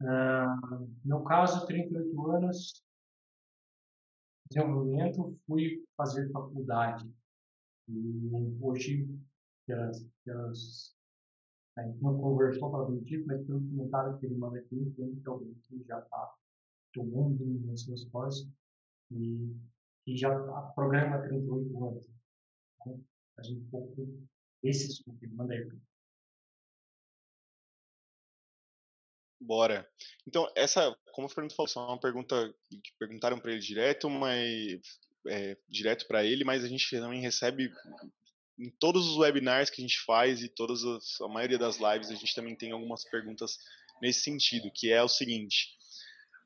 uh, 0.00 0.90
no 1.04 1.22
caso, 1.24 1.66
38 1.66 2.30
anos, 2.30 2.82
desenvolvimento, 4.50 5.38
fui 5.46 5.84
fazer 5.96 6.30
faculdade. 6.30 7.08
E 7.88 8.30
hoje, 8.60 9.08
pelas, 9.66 10.06
pelas, 10.24 10.96
a 11.76 11.82
gente 11.82 12.02
não 12.02 12.20
conversou 12.20 12.70
propriamente, 12.70 13.24
mas 13.24 13.46
pelo 13.46 13.60
comentário 13.60 14.18
que 14.18 14.26
ele 14.26 14.36
manda 14.36 14.58
aqui, 14.58 14.76
entendo 14.76 15.20
que 15.20 15.28
alguém 15.28 15.54
que 15.54 15.82
já 15.84 15.98
está 15.98 16.34
tomando 16.92 17.44
nos 17.44 17.84
seus 17.84 18.02
esforços 18.02 18.48
e 19.10 19.56
que 20.04 20.16
já 20.16 20.30
tá, 20.44 20.62
programa 20.74 21.22
38 21.22 21.84
anos. 21.84 22.10
Então, 22.80 23.00
a 23.38 23.42
gente 23.42 23.62
um 23.62 23.70
pouco 23.70 24.28
esse 24.62 24.92
assunto 24.92 25.18
que 25.18 25.26
ele 25.26 25.34
manda 25.34 25.54
aí. 25.54 25.68
Bora. 29.40 29.88
Então, 30.26 30.50
essa, 30.54 30.96
como 31.12 31.26
o 31.26 31.30
Fernando 31.30 31.54
falou, 31.54 31.88
é 31.88 31.92
uma 31.92 32.00
pergunta 32.00 32.54
que 32.70 32.92
perguntaram 32.98 33.40
para 33.40 33.50
ele 33.50 33.60
direto, 33.60 34.08
mas 34.08 34.80
é, 35.26 35.56
direto 35.68 36.06
para 36.06 36.24
ele, 36.24 36.44
mas 36.44 36.64
a 36.64 36.68
gente 36.68 36.88
também 36.90 37.20
recebe 37.20 37.72
em 38.62 38.70
todos 38.78 39.08
os 39.08 39.16
webinars 39.16 39.70
que 39.70 39.80
a 39.80 39.84
gente 39.84 40.00
faz 40.00 40.42
e 40.42 40.48
todas 40.48 40.84
as, 40.84 41.20
a 41.20 41.28
maioria 41.28 41.58
das 41.58 41.78
lives 41.78 42.10
a 42.10 42.14
gente 42.14 42.34
também 42.34 42.56
tem 42.56 42.72
algumas 42.72 43.04
perguntas 43.04 43.58
nesse 44.00 44.20
sentido, 44.20 44.70
que 44.74 44.90
é 44.92 45.02
o 45.02 45.08
seguinte: 45.08 45.68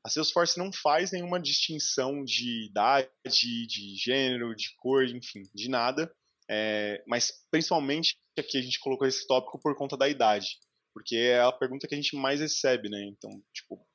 a 0.03 0.09
Salesforce 0.09 0.57
não 0.57 0.71
faz 0.71 1.11
nenhuma 1.11 1.39
distinção 1.39 2.23
de 2.23 2.65
idade, 2.65 3.09
de 3.25 3.95
gênero, 3.95 4.55
de 4.55 4.75
cor, 4.77 5.05
enfim, 5.05 5.43
de 5.53 5.69
nada. 5.69 6.11
É, 6.49 7.03
mas 7.05 7.45
principalmente 7.51 8.15
aqui 8.37 8.57
a 8.57 8.61
gente 8.61 8.79
colocou 8.79 9.05
esse 9.05 9.27
tópico 9.27 9.59
por 9.59 9.75
conta 9.75 9.97
da 9.97 10.07
idade 10.07 10.57
porque 10.97 11.15
é 11.15 11.39
a 11.39 11.51
pergunta 11.51 11.87
que 11.87 11.93
a 11.93 11.97
gente 11.97 12.15
mais 12.15 12.39
recebe, 12.39 12.89
né? 12.89 13.03
Então, 13.03 13.29
tipo, 13.53 13.86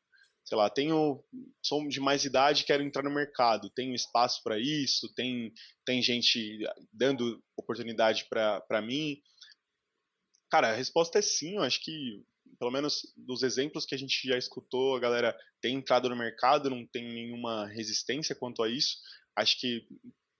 sei 0.45 0.59
lá, 0.59 0.69
tenho 0.69 1.23
sou 1.63 1.87
de 1.89 2.01
mais 2.01 2.25
idade, 2.25 2.65
quero 2.65 2.83
entrar 2.83 3.03
no 3.03 3.11
mercado, 3.11 3.71
tenho 3.71 3.95
espaço 3.95 4.43
para 4.43 4.59
isso, 4.59 5.13
tem 5.15 5.53
tem 5.85 6.03
gente 6.03 6.59
dando 6.93 7.43
oportunidade 7.57 8.27
para 8.29 8.83
mim. 8.83 9.21
Cara, 10.51 10.71
a 10.71 10.77
resposta 10.77 11.19
é 11.19 11.23
sim, 11.23 11.57
eu 11.57 11.63
acho 11.63 11.81
que 11.83 12.23
pelo 12.59 12.71
menos 12.71 13.13
dos 13.17 13.43
exemplos 13.43 13.85
que 13.85 13.95
a 13.95 13.99
gente 13.99 14.29
já 14.29 14.37
escutou, 14.37 14.97
a 14.97 15.01
galera 15.01 15.37
tem 15.61 15.75
entrado 15.75 16.09
no 16.09 16.17
mercado, 16.17 16.71
não 16.71 16.87
tem 16.87 17.03
nenhuma 17.03 17.67
resistência 17.67 18.35
quanto 18.37 18.63
a 18.63 18.69
isso. 18.69 18.99
Acho 19.35 19.59
que 19.59 19.87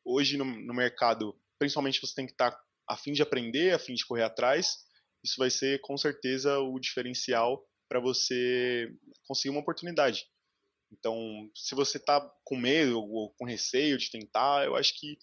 hoje 0.05 0.37
no, 0.37 0.45
no 0.45 0.75
mercado, 0.75 1.35
principalmente 1.59 2.01
você 2.01 2.15
tem 2.15 2.27
que 2.27 2.33
estar 2.33 2.51
tá 2.51 2.65
a 2.89 2.97
fim 2.97 3.13
de 3.13 3.23
aprender, 3.23 3.73
a 3.73 3.79
fim 3.79 3.95
de 3.95 4.05
correr 4.07 4.25
atrás, 4.25 4.85
isso 5.25 5.37
vai 5.39 5.51
ser 5.51 5.81
com 5.81 5.97
certeza 5.97 6.59
o 6.59 6.79
diferencial 6.79 7.65
para 7.93 8.01
você 8.01 8.91
conseguir 9.27 9.51
uma 9.51 9.61
oportunidade. 9.61 10.27
Então, 10.91 11.15
se 11.55 11.75
você 11.75 11.99
está 11.99 12.27
com 12.43 12.57
medo 12.57 12.99
ou 12.99 13.35
com 13.35 13.45
receio 13.45 13.99
de 13.99 14.11
tentar, 14.11 14.65
eu 14.65 14.75
acho 14.77 14.99
que 14.99 15.19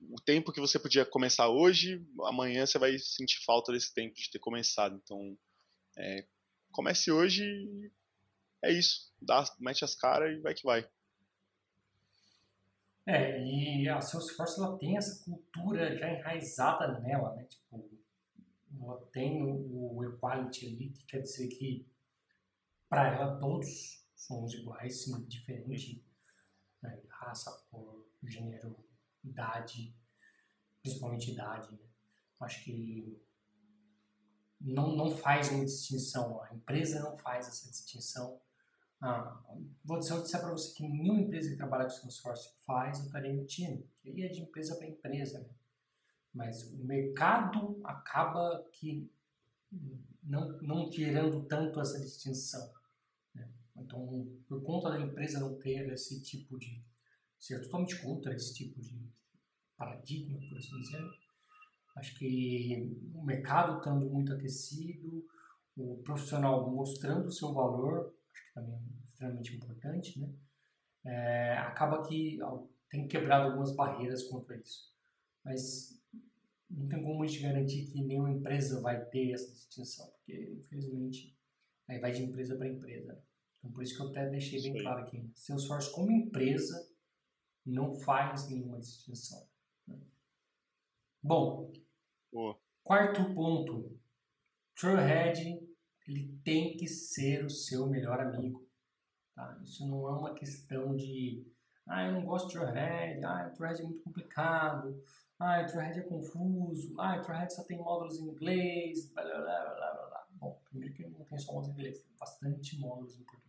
o 0.00 0.20
tempo 0.24 0.52
que 0.52 0.60
você 0.60 0.78
podia 0.78 1.04
começar 1.04 1.48
hoje, 1.48 2.06
amanhã 2.22 2.64
você 2.64 2.78
vai 2.78 2.96
sentir 3.00 3.44
falta 3.44 3.72
desse 3.72 3.92
tempo 3.92 4.14
de 4.14 4.30
ter 4.30 4.38
começado. 4.38 4.94
Então, 5.02 5.36
é, 5.98 6.24
comece 6.70 7.10
hoje 7.10 7.44
e 7.44 7.90
é 8.62 8.72
isso. 8.72 9.12
Dá, 9.20 9.44
mete 9.58 9.84
as 9.84 9.96
caras 9.96 10.38
e 10.38 10.40
vai 10.40 10.54
que 10.54 10.62
vai. 10.62 10.88
É, 13.06 13.44
e 13.44 13.88
a 13.88 14.00
Salesforce 14.00 14.60
ela 14.60 14.78
tem 14.78 14.96
essa 14.96 15.24
cultura 15.24 15.96
já 15.98 16.12
enraizada 16.12 17.00
nela, 17.00 17.34
né? 17.34 17.44
Tipo, 17.44 17.90
ela 18.80 19.04
tem 19.12 19.42
o, 19.42 19.96
o 19.96 20.04
equality 20.04 20.66
ali, 20.66 20.90
que 20.90 21.04
quer 21.06 21.20
dizer 21.20 21.48
que 21.48 21.92
para 22.94 23.12
ela 23.12 23.36
todos 23.40 24.06
somos 24.14 24.54
iguais, 24.54 25.08
indiferente 25.08 26.06
né, 26.80 27.02
raça, 27.08 27.50
cor, 27.68 28.06
gênero, 28.22 28.76
idade, 29.24 29.92
principalmente 30.80 31.32
idade. 31.32 31.72
Né? 31.72 31.78
Acho 32.38 32.62
que 32.62 33.20
não, 34.60 34.94
não 34.94 35.10
faz 35.10 35.50
uma 35.50 35.64
distinção, 35.64 36.40
a 36.40 36.54
empresa 36.54 37.00
não 37.00 37.18
faz 37.18 37.48
essa 37.48 37.68
distinção. 37.68 38.40
Ah, 39.00 39.42
vou 39.84 39.98
dizer, 39.98 40.14
para 40.38 40.52
você 40.52 40.72
que 40.74 40.88
nenhuma 40.88 41.20
empresa 41.20 41.50
que 41.50 41.56
trabalha 41.56 41.86
com 41.86 41.90
Salesforce 41.90 42.54
faz, 42.64 43.00
eu 43.00 43.06
estaria 43.06 43.34
mentindo, 43.34 43.84
aí 44.04 44.22
é 44.22 44.28
de 44.28 44.40
empresa 44.40 44.76
para 44.76 44.86
empresa. 44.86 45.40
Né? 45.40 45.48
mas 46.32 46.64
o 46.72 46.84
mercado 46.84 47.80
acaba 47.84 48.64
que 48.72 49.08
não, 50.22 50.58
não 50.62 50.90
tirando 50.90 51.44
tanto 51.44 51.80
essa 51.80 52.00
distinção. 52.00 52.72
Né? 53.74 53.82
Então, 53.84 54.26
por 54.48 54.62
conta 54.62 54.90
da 54.90 55.00
empresa 55.00 55.40
não 55.40 55.58
ter 55.58 55.92
esse 55.92 56.22
tipo 56.22 56.58
de 56.58 56.82
ser 57.38 57.60
totalmente 57.62 58.00
contra 58.02 58.34
esse 58.34 58.54
tipo 58.54 58.80
de 58.80 58.98
paradigma, 59.76 60.38
por 60.48 60.56
assim 60.56 60.80
dizer, 60.80 61.02
acho 61.96 62.18
que 62.18 62.96
o 63.14 63.24
mercado 63.24 63.78
estando 63.78 64.08
muito 64.08 64.32
aquecido, 64.32 65.26
o 65.76 66.00
profissional 66.04 66.70
mostrando 66.70 67.26
o 67.26 67.32
seu 67.32 67.52
valor, 67.52 68.14
acho 68.32 68.46
que 68.46 68.54
também 68.54 68.74
é 68.74 69.08
extremamente 69.08 69.56
importante, 69.56 70.20
né? 70.20 70.32
É, 71.06 71.58
acaba 71.58 72.06
que 72.06 72.38
tem 72.88 73.06
quebrado 73.06 73.48
algumas 73.48 73.74
barreiras 73.74 74.22
contra 74.24 74.56
isso. 74.56 74.94
Mas 75.44 76.02
não 76.70 76.88
tem 76.88 77.02
como 77.02 77.22
a 77.22 77.26
gente 77.26 77.42
garantir 77.42 77.86
que 77.86 78.02
nenhuma 78.02 78.30
empresa 78.30 78.80
vai 78.80 79.04
ter 79.06 79.32
essa 79.32 79.52
distinção, 79.52 80.06
porque 80.12 80.56
infelizmente 80.58 81.36
aí 81.88 81.98
vai 81.98 82.12
de 82.12 82.22
empresa 82.22 82.56
para 82.56 82.68
empresa. 82.68 83.22
Então 83.64 83.72
por 83.72 83.82
isso 83.82 83.96
que 83.96 84.02
eu 84.02 84.08
até 84.10 84.28
deixei 84.28 84.60
bem 84.60 84.82
claro 84.82 85.04
aqui, 85.04 85.26
Salesforce 85.34 85.90
como 85.90 86.12
empresa 86.12 86.86
não 87.64 87.94
faz 87.94 88.46
nenhuma 88.50 88.78
distinção. 88.78 89.48
Né? 89.88 89.98
Bom, 91.22 91.72
quarto 92.82 93.34
ponto, 93.34 93.98
Trailhead 94.78 95.66
ele 96.06 96.38
tem 96.44 96.76
que 96.76 96.86
ser 96.86 97.42
o 97.42 97.48
seu 97.48 97.86
melhor 97.86 98.20
amigo. 98.20 98.68
Tá? 99.34 99.58
Isso 99.64 99.88
não 99.88 100.06
é 100.08 100.12
uma 100.12 100.34
questão 100.34 100.94
de 100.94 101.50
ah, 101.86 102.06
eu 102.06 102.12
não 102.12 102.26
gosto 102.26 102.48
de 102.48 102.54
Trailhead, 102.54 103.24
ah, 103.24 103.48
Trailhead 103.48 103.80
é 103.80 103.84
muito 103.86 104.02
complicado, 104.02 105.02
ah, 105.38 105.64
Trailhead 105.64 106.00
é 106.00 106.02
confuso. 106.02 106.94
Ah, 107.00 107.18
Trailhead 107.18 107.54
só 107.54 107.64
tem 107.64 107.78
módulos 107.78 108.18
em 108.18 108.28
inglês. 108.28 109.10
Blá, 109.12 109.22
blá, 109.22 109.40
blá, 109.40 109.74
blá, 109.74 110.06
blá. 110.08 110.26
Bom, 110.32 110.60
primeiro 110.68 110.94
que 110.94 111.06
não 111.06 111.24
tem 111.24 111.38
só 111.38 111.52
módulos 111.52 111.70
em 111.70 111.80
inglês, 111.80 112.02
tem 112.02 112.16
bastante 112.18 112.78
módulos 112.78 113.18
em 113.18 113.24
português. 113.24 113.43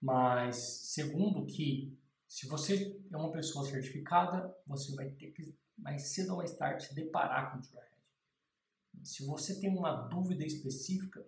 Mas, 0.00 0.56
segundo 0.92 1.46
que, 1.46 1.96
se 2.26 2.46
você 2.46 3.00
é 3.10 3.16
uma 3.16 3.32
pessoa 3.32 3.64
certificada, 3.64 4.54
você 4.66 4.94
vai 4.94 5.10
ter 5.10 5.32
que, 5.32 5.54
mais 5.76 6.14
cedo 6.14 6.30
ou 6.30 6.36
mais 6.38 6.54
tarde, 6.54 6.86
se 6.86 6.94
deparar 6.94 7.52
com 7.52 7.58
o 7.58 7.62
Trailhead. 7.62 7.88
Se 9.02 9.26
você 9.26 9.60
tem 9.60 9.70
uma 9.70 10.08
dúvida 10.08 10.44
específica, 10.44 11.26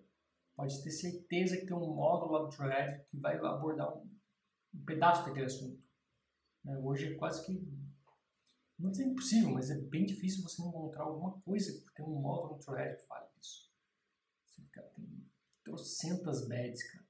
pode 0.55 0.83
ter 0.83 0.91
certeza 0.91 1.57
que 1.57 1.67
tem 1.67 1.77
um 1.77 1.95
módulo 1.95 2.33
lá 2.33 2.43
do 2.43 2.49
Trailhead 2.51 3.05
que 3.11 3.17
vai 3.17 3.37
abordar 3.37 3.97
um, 3.97 4.09
um 4.75 4.85
pedaço 4.85 5.25
daquele 5.25 5.47
assunto. 5.47 5.83
Né, 6.65 6.79
hoje 6.79 7.13
é 7.13 7.17
quase 7.17 7.45
que 7.47 7.53
não 8.79 8.91
é 8.91 9.03
impossível, 9.03 9.51
mas 9.51 9.71
é 9.71 9.79
bem 9.79 10.07
difícil 10.07 10.43
você 10.43 10.63
encontrar 10.63 11.05
alguma 11.05 11.39
coisa 11.43 11.71
que 11.71 11.95
tem 11.95 12.05
um 12.05 12.21
módulo 12.21 12.55
no 12.55 12.61
Trailhead 12.61 13.01
que 13.01 13.07
fale 13.07 13.27
disso. 13.37 13.71
Você, 14.47 14.63
tem 14.73 15.31
trocentas 15.63 16.49
beds, 16.49 16.83
cara. 16.91 17.10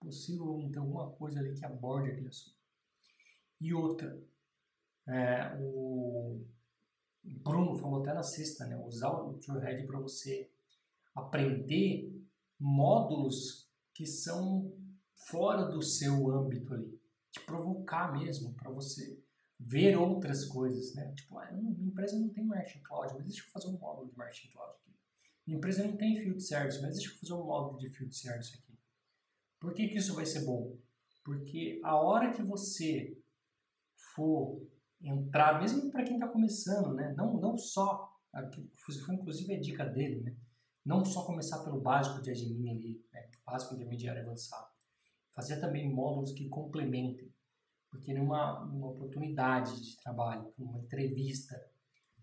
Possível 0.00 0.68
ter 0.72 0.78
alguma 0.78 1.10
coisa 1.12 1.40
ali 1.40 1.54
que 1.54 1.64
aborde 1.64 2.10
aquele 2.10 2.28
assunto. 2.28 2.56
E 3.60 3.74
outra, 3.74 4.18
é, 5.06 5.56
o 5.60 6.40
Bruno 7.22 7.76
falou 7.76 8.00
até 8.00 8.14
na 8.14 8.22
sexta, 8.22 8.66
né? 8.66 8.76
Usar 8.76 9.10
o 9.10 9.34
Trailhead 9.34 9.86
para 9.86 10.00
você 10.00 10.50
aprender 11.14 12.10
módulos 12.58 13.68
que 13.92 14.06
são 14.06 14.72
fora 15.14 15.64
do 15.64 15.82
seu 15.82 16.30
âmbito 16.30 16.72
ali. 16.74 16.98
Te 17.30 17.40
provocar 17.40 18.12
mesmo, 18.12 18.54
para 18.54 18.70
você 18.70 19.22
ver 19.58 19.96
outras 19.96 20.46
coisas, 20.46 20.94
né? 20.94 21.12
Tipo, 21.14 21.38
ah, 21.38 21.52
minha 21.52 21.70
empresa 21.86 22.18
não 22.18 22.30
tem 22.30 22.44
Marketing 22.44 22.82
Cloud, 22.82 23.14
mas 23.14 23.26
deixa 23.26 23.42
eu 23.42 23.50
fazer 23.50 23.68
um 23.68 23.78
módulo 23.78 24.08
de 24.08 24.16
Marketing 24.16 24.48
Cloud 24.52 24.72
aqui. 24.72 24.96
Minha 25.46 25.58
empresa 25.58 25.84
não 25.84 25.96
tem 25.96 26.16
Field 26.16 26.42
Service, 26.42 26.80
mas 26.80 26.96
deixa 26.96 27.12
eu 27.12 27.18
fazer 27.18 27.34
um 27.34 27.44
módulo 27.44 27.78
de 27.78 27.88
Field 27.90 28.14
Service 28.14 28.56
aqui. 28.56 28.69
Por 29.60 29.74
que, 29.74 29.88
que 29.88 29.98
isso 29.98 30.14
vai 30.14 30.24
ser 30.24 30.44
bom? 30.44 30.74
Porque 31.22 31.80
a 31.84 31.94
hora 31.94 32.32
que 32.32 32.42
você 32.42 33.16
for 34.14 34.66
entrar, 35.02 35.60
mesmo 35.60 35.90
para 35.90 36.02
quem 36.02 36.14
está 36.14 36.26
começando, 36.26 36.94
né? 36.94 37.14
Não, 37.16 37.38
não 37.38 37.56
só, 37.56 38.10
aqui, 38.32 38.68
foi 38.74 39.14
inclusive 39.14 39.54
a 39.54 39.60
dica 39.60 39.84
dele, 39.84 40.22
né? 40.22 40.34
Não 40.84 41.04
só 41.04 41.24
começar 41.26 41.62
pelo 41.62 41.80
básico 41.80 42.22
de 42.22 42.30
admin 42.30 42.70
ali, 42.70 43.04
né? 43.12 43.30
básico, 43.44 43.74
intermediário 43.74 44.22
avançado. 44.22 44.68
Fazer 45.34 45.60
também 45.60 45.92
módulos 45.92 46.32
que 46.32 46.48
complementem. 46.48 47.30
Porque 47.90 48.14
numa, 48.14 48.64
numa 48.64 48.88
oportunidade 48.88 49.78
de 49.82 49.96
trabalho, 49.98 50.52
numa 50.56 50.78
entrevista, 50.78 51.60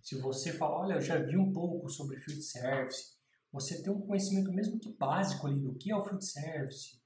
se 0.01 0.19
você 0.19 0.53
fala, 0.53 0.77
olha, 0.77 0.93
eu 0.93 1.01
já 1.01 1.17
vi 1.17 1.37
um 1.37 1.51
pouco 1.51 1.89
sobre 1.89 2.17
field 2.17 2.41
service, 2.41 3.17
você 3.51 3.81
tem 3.81 3.91
um 3.91 4.01
conhecimento 4.01 4.51
mesmo 4.51 4.79
que 4.79 4.91
básico 4.93 5.45
ali 5.45 5.59
do 5.59 5.75
que 5.75 5.91
é 5.91 5.95
o 5.95 6.03
field 6.03 6.25
service, 6.25 6.99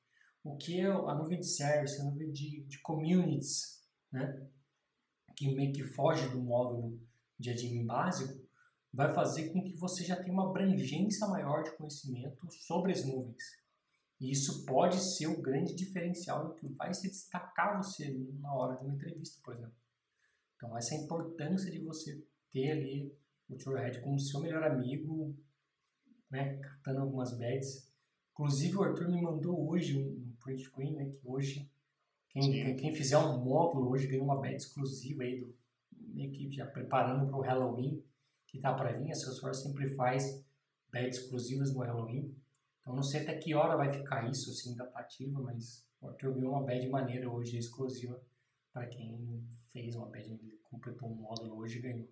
o 0.43 0.57
que 0.57 0.79
é 0.79 0.85
a 0.85 1.15
nuvem 1.15 1.39
de 1.39 1.47
service, 1.47 2.01
a 2.01 2.03
nuvem 2.03 2.31
de, 2.31 2.63
de 2.63 2.79
communities, 2.79 3.83
né? 4.11 4.47
que 5.35 5.53
meio 5.55 5.73
que 5.73 5.83
foge 5.83 6.27
do 6.29 6.41
módulo 6.41 6.99
de 7.39 7.49
admin 7.49 7.85
básico, 7.85 8.39
vai 8.93 9.13
fazer 9.13 9.49
com 9.51 9.63
que 9.63 9.75
você 9.77 10.03
já 10.03 10.15
tenha 10.15 10.33
uma 10.33 10.49
abrangência 10.49 11.27
maior 11.27 11.63
de 11.63 11.75
conhecimento 11.77 12.47
sobre 12.51 12.91
as 12.91 13.05
nuvens. 13.05 13.61
E 14.19 14.29
isso 14.29 14.65
pode 14.65 14.99
ser 14.99 15.27
o 15.27 15.41
grande 15.41 15.73
diferencial 15.73 16.53
que 16.53 16.67
vai 16.73 16.93
se 16.93 17.09
destacar 17.09 17.77
você 17.77 18.15
na 18.39 18.53
hora 18.53 18.75
de 18.75 18.83
uma 18.83 18.93
entrevista, 18.93 19.41
por 19.43 19.55
exemplo. 19.55 19.73
Então, 20.55 20.77
essa 20.77 20.93
é 20.93 20.99
a 20.99 21.01
importância 21.01 21.71
de 21.71 21.79
você 21.79 22.23
ter 22.51 22.71
ali 22.71 23.17
o 23.49 23.55
Trailhead 23.57 24.01
como 24.01 24.19
seu 24.19 24.39
melhor 24.39 24.63
amigo, 24.63 25.35
né, 26.29 26.57
catando 26.57 27.01
algumas 27.01 27.35
bets. 27.35 27.91
Inclusive 28.31 28.77
o 28.77 28.83
Arthur 28.83 29.09
me 29.09 29.21
mandou 29.21 29.69
hoje 29.69 29.97
um 29.97 30.20
print 30.41 30.63
screen, 30.63 30.95
né? 30.95 31.05
Que 31.05 31.19
hoje 31.23 31.69
quem, 32.29 32.75
quem, 32.75 32.95
fizer 32.95 33.17
um 33.17 33.43
módulo 33.43 33.89
hoje 33.89 34.07
ganha 34.07 34.23
uma 34.23 34.39
beta 34.39 34.55
exclusiva 34.55 35.23
aí 35.23 35.39
do 35.39 35.53
meio 35.91 36.31
que 36.31 36.49
já 36.51 36.65
preparando 36.65 37.27
para 37.29 37.37
o 37.37 37.41
Halloween 37.41 38.03
que 38.47 38.57
está 38.57 38.73
para 38.73 38.93
vir. 38.93 39.11
A 39.11 39.15
Salesforce 39.15 39.63
sempre 39.63 39.87
faz 39.95 40.45
betas 40.91 41.17
exclusivas 41.17 41.73
no 41.73 41.81
Halloween. 41.81 42.35
Então 42.79 42.95
não 42.95 43.03
sei 43.03 43.21
até 43.21 43.37
que 43.37 43.53
hora 43.53 43.77
vai 43.77 43.91
ficar 43.91 44.29
isso, 44.29 44.49
assim, 44.51 44.75
da 44.75 44.85
ativa, 44.95 45.39
mas 45.41 45.87
o 45.99 46.07
Arthur 46.07 46.33
ganhou 46.33 46.53
uma 46.53 46.63
bad 46.63 46.87
maneira 46.89 47.29
hoje 47.29 47.57
exclusiva 47.57 48.21
para 48.73 48.87
quem 48.87 49.43
fez 49.71 49.95
uma 49.95 50.07
bad, 50.07 50.39
completou 50.63 51.09
um 51.09 51.15
módulo 51.15 51.57
hoje 51.57 51.79
e 51.79 51.81
ganhou. 51.81 52.09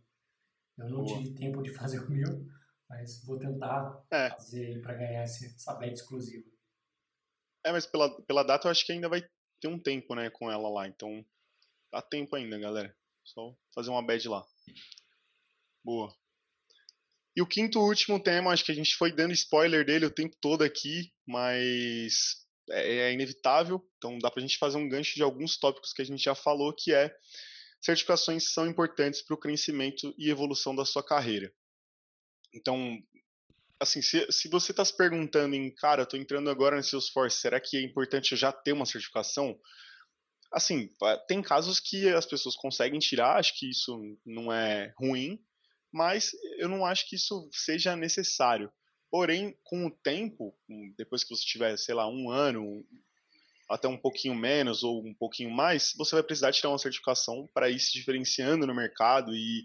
Eu 0.78 0.90
não 0.90 1.04
Boa. 1.04 1.18
tive 1.18 1.34
tempo 1.34 1.62
de 1.62 1.72
fazer 1.74 2.00
o 2.00 2.10
meu, 2.10 2.46
mas 2.88 3.24
vou 3.26 3.38
tentar 3.38 4.02
é. 4.12 4.30
fazer 4.30 4.82
para 4.82 4.94
ganhar 4.94 5.24
essa 5.24 5.74
bad 5.74 5.94
exclusiva. 5.94 6.48
É, 7.70 7.72
mas 7.72 7.86
pela, 7.86 8.10
pela 8.24 8.42
data 8.44 8.68
eu 8.68 8.72
acho 8.72 8.84
que 8.84 8.92
ainda 8.92 9.08
vai 9.08 9.24
ter 9.62 9.68
um 9.68 9.78
tempo, 9.78 10.16
né, 10.16 10.32
com 10.32 10.52
ela 10.52 10.68
lá. 10.70 10.88
Então, 10.88 11.24
dá 11.92 12.02
tempo 12.02 12.36
ainda, 12.36 12.58
galera. 12.58 12.96
Só 13.24 13.56
fazer 13.76 13.92
uma 13.92 14.04
bad 14.04 14.28
lá. 14.28 14.44
Boa. 15.84 16.12
E 17.36 17.42
o 17.44 17.48
quinto 17.48 17.80
último 17.80 18.20
tema, 18.22 18.52
acho 18.52 18.66
que 18.66 18.72
a 18.72 18.76
gente 18.76 18.96
foi 18.96 19.12
dando 19.12 19.34
spoiler 19.34 19.86
dele 19.86 20.08
o 20.08 20.12
tempo 20.12 20.36
todo 20.42 20.64
aqui, 20.64 21.14
mas 21.28 22.44
é, 22.72 23.10
é 23.10 23.14
inevitável. 23.14 23.88
Então 23.98 24.18
dá 24.18 24.32
para 24.32 24.40
a 24.40 24.46
gente 24.46 24.58
fazer 24.58 24.78
um 24.78 24.90
gancho 24.90 25.14
de 25.14 25.22
alguns 25.22 25.56
tópicos 25.58 25.94
que 25.94 26.02
a 26.02 26.06
gente 26.06 26.24
já 26.24 26.34
falou, 26.34 26.74
que 26.76 26.92
é 26.92 27.16
certificações 27.80 28.52
são 28.52 28.66
importantes 28.68 29.22
para 29.22 29.36
o 29.36 29.40
crescimento 29.40 30.12
e 30.18 30.32
evolução 30.32 30.76
da 30.76 30.86
sua 30.86 31.04
carreira. 31.04 31.54
Então, 32.52 32.98
assim, 33.80 34.02
se, 34.02 34.28
se 34.30 34.50
você 34.50 34.72
está 34.72 34.84
se 34.84 34.96
perguntando 34.96 35.56
em, 35.56 35.74
cara, 35.74 36.04
estou 36.04 36.20
entrando 36.20 36.50
agora 36.50 36.76
no 36.76 36.84
Salesforce, 36.84 37.38
será 37.38 37.60
que 37.60 37.78
é 37.78 37.82
importante 37.82 38.36
já 38.36 38.52
ter 38.52 38.74
uma 38.74 38.86
certificação? 38.86 39.58
Assim, 40.52 40.90
tem 41.28 41.42
casos 41.42 41.80
que 41.80 42.10
as 42.10 42.26
pessoas 42.26 42.56
conseguem 42.56 43.00
tirar, 43.00 43.38
acho 43.38 43.58
que 43.58 43.70
isso 43.70 43.98
não 44.26 44.52
é 44.52 44.94
ruim, 44.98 45.40
mas 45.92 46.32
eu 46.58 46.68
não 46.68 46.86
acho 46.86 47.08
que 47.08 47.16
isso 47.16 47.50
seja 47.52 47.96
necessário. 47.96 48.72
Porém, 49.12 49.58
com 49.64 49.88
o 49.88 49.92
tempo, 49.92 50.56
depois 50.98 51.24
que 51.24 51.36
você 51.36 51.44
tiver, 51.44 51.78
sei 51.78 51.96
lá, 51.96 52.08
um 52.08 52.30
ano, 52.30 52.86
até 53.70 53.88
um 53.88 53.98
pouquinho 53.98 54.36
menos 54.36 54.84
ou 54.84 55.04
um 55.06 55.14
pouquinho 55.14 55.52
mais, 55.52 55.94
você 55.96 56.16
vai 56.16 56.24
precisar 56.24 56.52
tirar 56.52 56.70
uma 56.70 56.78
certificação 56.78 57.48
para 57.54 57.70
ir 57.70 57.80
se 57.80 57.94
diferenciando 57.94 58.68
no 58.68 58.76
mercado 58.76 59.34
e, 59.34 59.64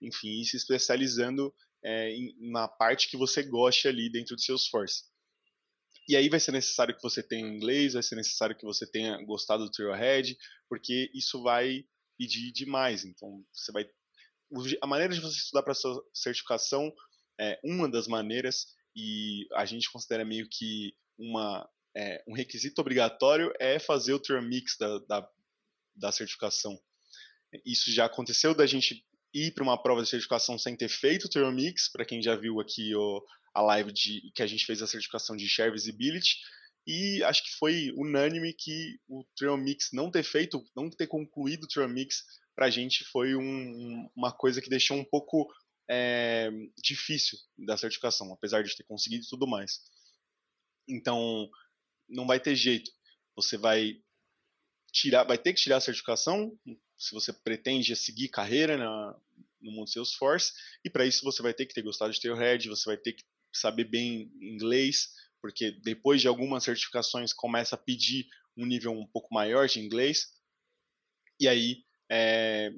enfim, 0.00 0.40
ir 0.40 0.44
se 0.44 0.56
especializando 0.56 1.52
é, 1.86 2.16
na 2.40 2.66
parte 2.66 3.08
que 3.08 3.16
você 3.16 3.44
goste 3.44 3.86
ali 3.86 4.10
dentro 4.10 4.34
do 4.34 4.42
Salesforce. 4.42 5.04
E 6.08 6.16
aí 6.16 6.28
vai 6.28 6.40
ser 6.40 6.50
necessário 6.50 6.96
que 6.96 7.02
você 7.02 7.22
tenha 7.22 7.46
inglês, 7.46 7.94
vai 7.94 8.02
ser 8.02 8.16
necessário 8.16 8.56
que 8.56 8.64
você 8.64 8.90
tenha 8.90 9.22
gostado 9.24 9.64
do 9.64 9.70
Trailhead, 9.70 10.36
porque 10.68 11.10
isso 11.14 11.42
vai 11.42 11.84
pedir 12.18 12.50
demais. 12.52 13.04
Então, 13.04 13.44
você 13.52 13.70
vai 13.70 13.88
a 14.80 14.86
maneira 14.86 15.12
de 15.14 15.20
você 15.20 15.38
estudar 15.38 15.62
para 15.62 15.74
sua 15.74 16.00
certificação 16.14 16.92
é 17.38 17.58
uma 17.64 17.88
das 17.88 18.06
maneiras 18.06 18.66
e 18.94 19.46
a 19.54 19.64
gente 19.64 19.90
considera 19.90 20.24
meio 20.24 20.48
que 20.48 20.94
uma 21.18 21.68
é, 21.96 22.22
um 22.28 22.34
requisito 22.34 22.80
obrigatório 22.80 23.52
é 23.58 23.78
fazer 23.78 24.12
o 24.12 24.20
Trail 24.20 24.42
Mix 24.42 24.76
da, 24.78 24.98
da, 25.00 25.30
da 25.94 26.12
certificação. 26.12 26.78
Isso 27.64 27.90
já 27.90 28.04
aconteceu 28.04 28.54
da 28.54 28.66
gente 28.66 29.05
ir 29.36 29.52
para 29.52 29.62
uma 29.62 29.80
prova 29.80 30.02
de 30.02 30.08
certificação 30.08 30.58
sem 30.58 30.74
ter 30.74 30.88
feito 30.88 31.26
o 31.26 31.28
Trail 31.28 31.52
Mix, 31.52 31.90
para 31.90 32.04
quem 32.04 32.22
já 32.22 32.34
viu 32.34 32.58
aqui 32.60 32.94
o, 32.94 33.22
a 33.54 33.60
live 33.60 33.92
de, 33.92 34.30
que 34.34 34.42
a 34.42 34.46
gente 34.46 34.64
fez 34.64 34.80
a 34.80 34.86
certificação 34.86 35.36
de 35.36 35.48
Share 35.48 35.70
Visibility, 35.70 36.36
e 36.86 37.22
acho 37.24 37.42
que 37.42 37.58
foi 37.58 37.92
unânime 37.96 38.54
que 38.54 38.98
o 39.08 39.24
Trail 39.36 39.56
Mix 39.56 39.90
não 39.92 40.10
ter 40.10 40.22
feito, 40.22 40.64
não 40.74 40.88
ter 40.88 41.06
concluído 41.06 41.64
o 41.64 41.68
Trail 41.68 41.88
Mix 41.88 42.22
para 42.54 42.66
a 42.66 42.70
gente 42.70 43.04
foi 43.04 43.34
um, 43.36 44.08
uma 44.16 44.32
coisa 44.32 44.62
que 44.62 44.70
deixou 44.70 44.96
um 44.96 45.04
pouco 45.04 45.52
é, 45.90 46.50
difícil 46.82 47.38
da 47.58 47.76
certificação, 47.76 48.32
apesar 48.32 48.62
de 48.62 48.74
ter 48.74 48.84
conseguido 48.84 49.24
e 49.24 49.28
tudo 49.28 49.46
mais. 49.46 49.80
Então, 50.88 51.50
não 52.08 52.26
vai 52.26 52.40
ter 52.40 52.54
jeito. 52.54 52.90
Você 53.36 53.58
vai 53.58 54.00
tirar, 54.92 55.24
vai 55.24 55.36
ter 55.36 55.52
que 55.52 55.60
tirar 55.60 55.76
a 55.76 55.80
certificação 55.80 56.56
se 56.98 57.14
você 57.14 57.32
pretende 57.32 57.94
seguir 57.94 58.28
carreira 58.28 58.76
na, 58.76 59.16
no 59.60 59.72
mundo 59.72 59.88
Salesforce, 59.88 60.52
e 60.84 60.90
para 60.90 61.06
isso 61.06 61.24
você 61.24 61.42
vai 61.42 61.52
ter 61.52 61.66
que 61.66 61.74
ter 61.74 61.82
gostado 61.82 62.12
de 62.12 62.20
Tailhead, 62.20 62.68
você 62.68 62.84
vai 62.88 62.96
ter 62.96 63.12
que 63.12 63.24
saber 63.52 63.84
bem 63.84 64.30
inglês, 64.40 65.12
porque 65.40 65.70
depois 65.70 66.20
de 66.20 66.28
algumas 66.28 66.64
certificações 66.64 67.32
começa 67.32 67.74
a 67.74 67.78
pedir 67.78 68.26
um 68.56 68.64
nível 68.64 68.92
um 68.92 69.06
pouco 69.06 69.32
maior 69.32 69.68
de 69.68 69.80
inglês, 69.80 70.32
e 71.38 71.46
aí 71.46 71.84
é, 72.10 72.72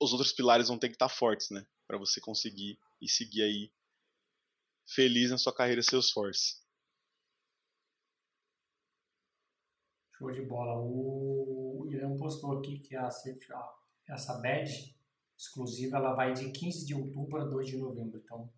os 0.00 0.12
outros 0.12 0.32
pilares 0.32 0.68
vão 0.68 0.78
ter 0.78 0.88
que 0.88 0.94
estar 0.94 1.08
fortes, 1.08 1.50
né? 1.50 1.66
Para 1.86 1.98
você 1.98 2.20
conseguir 2.20 2.78
e 3.00 3.08
seguir 3.08 3.42
aí 3.42 3.72
feliz 4.86 5.30
na 5.30 5.38
sua 5.38 5.54
carreira 5.54 5.82
Salesforce. 5.82 6.56
Show 10.16 10.32
de 10.32 10.42
bola. 10.42 10.80
O 10.80 11.27
Postou 12.28 12.58
aqui 12.58 12.78
que 12.80 12.94
a, 12.94 13.08
essa 14.06 14.34
badge 14.34 14.94
exclusiva 15.34 15.96
ela 15.96 16.12
vai 16.12 16.34
de 16.34 16.50
15 16.50 16.84
de 16.84 16.94
outubro 16.94 17.40
a 17.40 17.44
2 17.46 17.68
de 17.68 17.78
novembro. 17.78 18.20
Então 18.22 18.52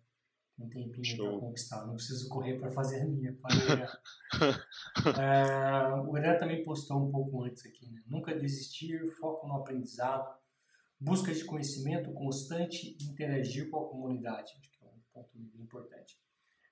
tem 0.57 0.65
um 0.65 0.69
tempinho 0.69 1.15
para 1.15 1.39
conquistar. 1.39 1.87
Não 1.87 1.95
preciso 1.95 2.27
correr 2.27 2.59
para 2.59 2.69
fazer 2.69 2.99
a 2.99 3.05
minha. 3.05 3.31
é, 5.17 5.93
o 6.05 6.17
Irã 6.17 6.37
também 6.37 6.61
postou 6.65 7.07
um 7.07 7.09
pouco 7.09 7.45
antes 7.45 7.65
aqui. 7.65 7.89
Né? 7.89 8.03
Nunca 8.07 8.37
desistir, 8.37 9.07
foco 9.21 9.47
no 9.47 9.55
aprendizado, 9.55 10.37
busca 10.99 11.33
de 11.33 11.45
conhecimento 11.45 12.11
constante 12.11 12.97
e 12.99 13.03
interagir 13.05 13.69
com 13.69 13.85
a 13.85 13.89
comunidade. 13.89 14.51
Acho 14.59 14.69
que 14.69 14.83
é 14.83 14.87
um 14.87 14.99
ponto 15.13 15.29
bem 15.33 15.61
importante. 15.61 16.19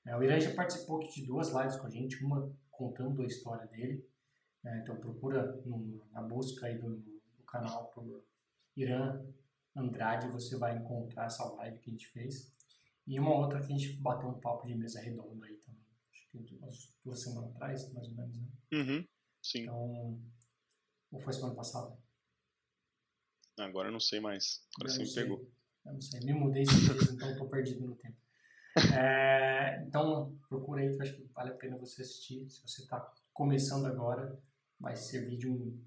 É, 0.05 0.17
o 0.17 0.21
Irã 0.21 0.37
já 0.37 0.53
participou 0.53 0.97
aqui 0.97 1.21
de 1.21 1.25
duas 1.25 1.47
lives 1.53 1.77
com 1.77 1.87
a 1.87 1.89
gente, 1.89 2.21
uma 2.25 2.53
contando 2.69 3.21
a 3.21 3.25
história 3.25 3.65
dele. 3.67 4.05
É, 4.65 4.79
então 4.79 4.99
procura 4.99 5.55
no, 5.65 6.05
na 6.11 6.21
busca 6.21 6.67
aí 6.67 6.77
do, 6.77 6.97
do 6.97 7.43
canal 7.47 7.87
por 7.91 8.25
Irã 8.75 9.25
Andrade, 9.75 10.27
você 10.29 10.57
vai 10.57 10.77
encontrar 10.77 11.25
essa 11.25 11.45
live 11.53 11.79
que 11.79 11.89
a 11.89 11.93
gente 11.93 12.07
fez. 12.07 12.53
E 13.07 13.19
uma 13.19 13.35
outra 13.35 13.59
que 13.59 13.73
a 13.73 13.77
gente 13.77 13.93
bateu 14.01 14.29
um 14.29 14.39
papo 14.39 14.67
de 14.67 14.75
mesa 14.75 15.01
redonda 15.01 15.45
aí 15.45 15.55
também. 15.57 15.83
Acho 16.11 16.29
que 16.29 16.55
umas 16.55 16.93
duas 17.03 17.21
semanas 17.21 17.55
atrás, 17.55 17.93
mais 17.93 18.07
ou 18.07 18.15
menos, 18.15 18.37
né? 18.37 18.47
Uhum, 18.73 19.07
sim. 19.41 19.63
Então, 19.63 20.21
ou 21.11 21.19
foi 21.19 21.33
semana 21.33 21.55
passada? 21.55 21.97
Agora 23.57 23.87
eu 23.87 23.91
não 23.91 23.99
sei 23.99 24.19
mais. 24.19 24.63
Agora 24.75 24.93
você 24.93 25.03
me 25.03 25.13
pegou. 25.13 25.51
Eu 25.85 25.93
não 25.93 26.01
sei. 26.01 26.19
Me 26.21 26.33
mudei 26.33 26.63
dias, 26.63 27.11
então 27.11 27.31
estou 27.31 27.49
perdido 27.49 27.85
no 27.85 27.95
tempo. 27.95 28.17
É, 28.95 29.83
então, 29.85 30.37
procura 30.47 30.81
aí 30.81 30.89
que 30.89 30.95
eu 30.95 31.01
acho 31.01 31.13
que 31.15 31.23
vale 31.33 31.49
a 31.49 31.55
pena 31.55 31.77
você 31.77 32.01
assistir. 32.01 32.49
Se 32.49 32.61
você 32.61 32.83
está 32.83 33.13
começando 33.33 33.85
agora, 33.87 34.39
vai 34.79 34.95
servir 34.95 35.37
de 35.37 35.49
um, 35.49 35.77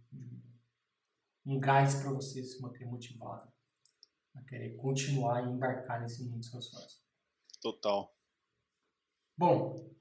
de 1.45 1.51
um 1.51 1.59
gás 1.59 1.95
para 1.97 2.13
você 2.13 2.43
se 2.43 2.61
manter 2.61 2.87
motivado 2.87 3.51
a 4.35 4.43
querer 4.43 4.77
continuar 4.77 5.43
e 5.43 5.51
embarcar 5.51 6.01
nesse 6.01 6.25
mundo 6.25 6.39
dos 6.39 6.51
seus 6.51 6.71
sonhos. 6.71 7.03
Total. 7.61 8.15
Bom, 9.37 9.93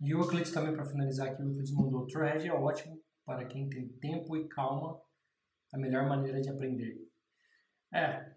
e 0.00 0.14
o 0.14 0.20
Euclides 0.20 0.52
também, 0.52 0.74
para 0.74 0.84
finalizar 0.84 1.28
aqui, 1.28 1.42
o 1.42 1.46
Euclides 1.46 1.72
mandou: 1.72 2.06
Thread 2.06 2.46
é 2.46 2.52
ótimo 2.52 3.02
para 3.24 3.46
quem 3.46 3.68
tem 3.68 3.88
tempo 3.98 4.36
e 4.36 4.48
calma, 4.48 5.00
a 5.72 5.78
melhor 5.78 6.08
maneira 6.08 6.40
de 6.40 6.48
aprender. 6.48 6.96
É, 7.92 8.34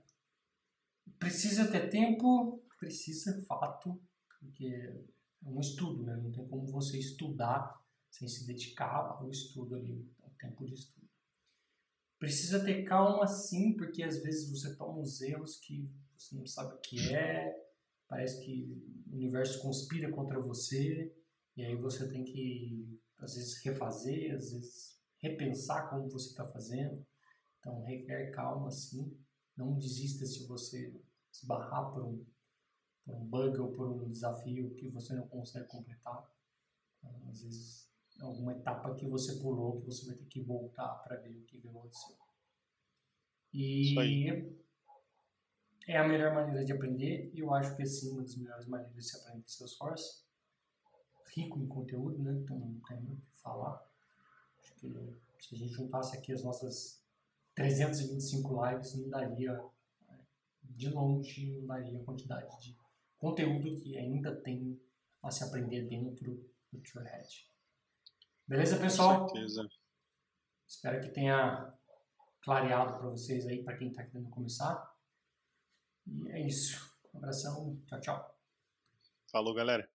precisa 1.19 1.69
ter 1.71 1.89
tempo, 1.89 2.63
precisa 2.80 3.41
fato, 3.45 4.01
porque 4.39 4.65
é 4.65 5.49
um 5.49 5.60
estudo, 5.60 6.04
né? 6.04 6.15
Não 6.17 6.32
tem 6.32 6.47
como 6.47 6.65
você 6.67 6.97
estudar 6.97 7.80
sem 8.12 8.28
se 8.28 8.45
dedicar 8.45 9.17
ao 9.19 9.30
estudo 9.32 9.76
ali, 9.76 10.08
ao 10.21 10.30
tempo 10.32 10.65
de 10.65 10.74
estudo. 10.74 11.10
Precisa 12.19 12.63
ter 12.63 12.84
calma 12.84 13.26
sim, 13.26 13.76
porque 13.76 14.04
às 14.04 14.21
vezes 14.21 14.52
você 14.52 14.76
toma 14.76 15.00
uns 15.00 15.21
erros 15.21 15.58
que 15.58 15.89
você 16.15 16.36
não 16.36 16.45
sabe 16.45 16.76
o 16.76 16.80
que 16.80 17.15
é, 17.15 17.52
parece 18.08 18.45
que 18.45 18.63
o 19.08 19.15
universo 19.15 19.62
conspira 19.62 20.12
contra 20.12 20.39
você, 20.39 21.12
e 21.56 21.65
aí 21.65 21.76
você 21.76 22.08
tem 22.10 22.24
que, 22.24 23.00
às 23.17 23.36
vezes, 23.36 23.63
refazer, 23.63 24.36
às 24.36 24.52
vezes, 24.52 25.02
repensar 25.17 25.89
como 25.89 26.10
você 26.10 26.30
está 26.30 26.45
fazendo. 26.45 27.06
Então, 27.60 27.82
requer 27.84 28.32
calma 28.32 28.69
sim. 28.71 29.17
Não 29.56 29.78
desista 29.78 30.26
se 30.26 30.47
você 30.47 30.93
esbarrar 31.32 31.91
por 31.91 32.06
um, 32.06 32.26
por 33.06 33.15
um 33.15 33.26
bug 33.26 33.60
ou 33.60 33.71
por 33.71 33.89
um 33.89 34.10
desafio 34.10 34.74
que 34.76 34.89
você 34.89 35.13
não 35.13 35.28
consegue 35.28 35.67
completar. 35.67 36.30
Então, 36.97 37.30
às 37.30 37.41
vezes, 37.43 37.90
alguma 38.21 38.53
etapa 38.53 38.93
que 38.95 39.07
você 39.07 39.36
pulou 39.39 39.79
que 39.81 39.88
você 39.88 40.05
vai 40.05 40.15
ter 40.15 40.25
que 40.25 40.41
voltar 40.41 40.89
para 41.03 41.17
ver 41.17 41.36
o 41.36 41.43
que 41.43 41.57
aconteceu. 41.57 42.15
E 43.53 43.95
é 45.88 45.97
a 45.97 46.07
melhor 46.07 46.34
maneira 46.34 46.63
de 46.63 46.71
aprender 46.71 47.31
e 47.34 47.39
eu 47.39 47.53
acho 47.53 47.75
que 47.75 47.81
é 47.81 47.86
sim 47.86 48.12
uma 48.12 48.21
das 48.21 48.36
melhores 48.38 48.65
maneiras 48.67 48.95
de 48.95 49.03
se 49.03 49.17
aprender 49.17 49.43
Salesforce. 49.47 50.23
rico 51.36 51.60
em 51.60 51.67
conteúdo, 51.67 52.19
né? 52.19 52.34
Então 52.34 52.57
não 52.60 52.79
tem 52.88 53.01
muito 53.01 53.23
o 53.23 53.31
que 53.31 53.39
falar. 53.39 53.86
Acho 54.60 54.75
que 54.75 54.88
se 55.39 55.55
a 55.55 55.57
gente 55.57 55.73
juntasse 55.73 56.17
aqui 56.17 56.31
as 56.31 56.43
nossas 56.43 57.03
325 57.55 58.65
lives, 58.65 58.95
não 58.95 59.10
daria, 59.10 59.63
de 60.63 60.89
longe, 60.89 61.51
não 61.60 61.65
daria 61.67 61.99
a 61.99 62.03
quantidade 62.03 62.60
de 62.62 62.77
conteúdo 63.17 63.75
que 63.81 63.97
ainda 63.97 64.36
tem 64.41 64.79
a 65.21 65.29
se 65.29 65.43
aprender 65.43 65.88
dentro 65.88 66.49
do 66.71 66.79
Trailhead. 66.81 67.51
Beleza, 68.52 68.78
pessoal? 68.78 69.22
Com 69.22 69.30
certeza. 69.30 69.66
Espero 70.68 71.00
que 71.00 71.08
tenha 71.08 71.74
clareado 72.44 72.98
para 72.98 73.10
vocês 73.10 73.48
aí, 73.48 73.64
para 73.64 73.78
quem 73.78 73.88
está 73.88 74.04
querendo 74.04 74.30
começar. 74.30 74.94
E 76.06 76.30
é 76.32 76.46
isso. 76.46 76.94
Um 77.14 77.20
abração. 77.20 77.82
Tchau, 77.88 78.02
tchau. 78.02 78.40
Falou, 79.32 79.54
galera. 79.54 79.90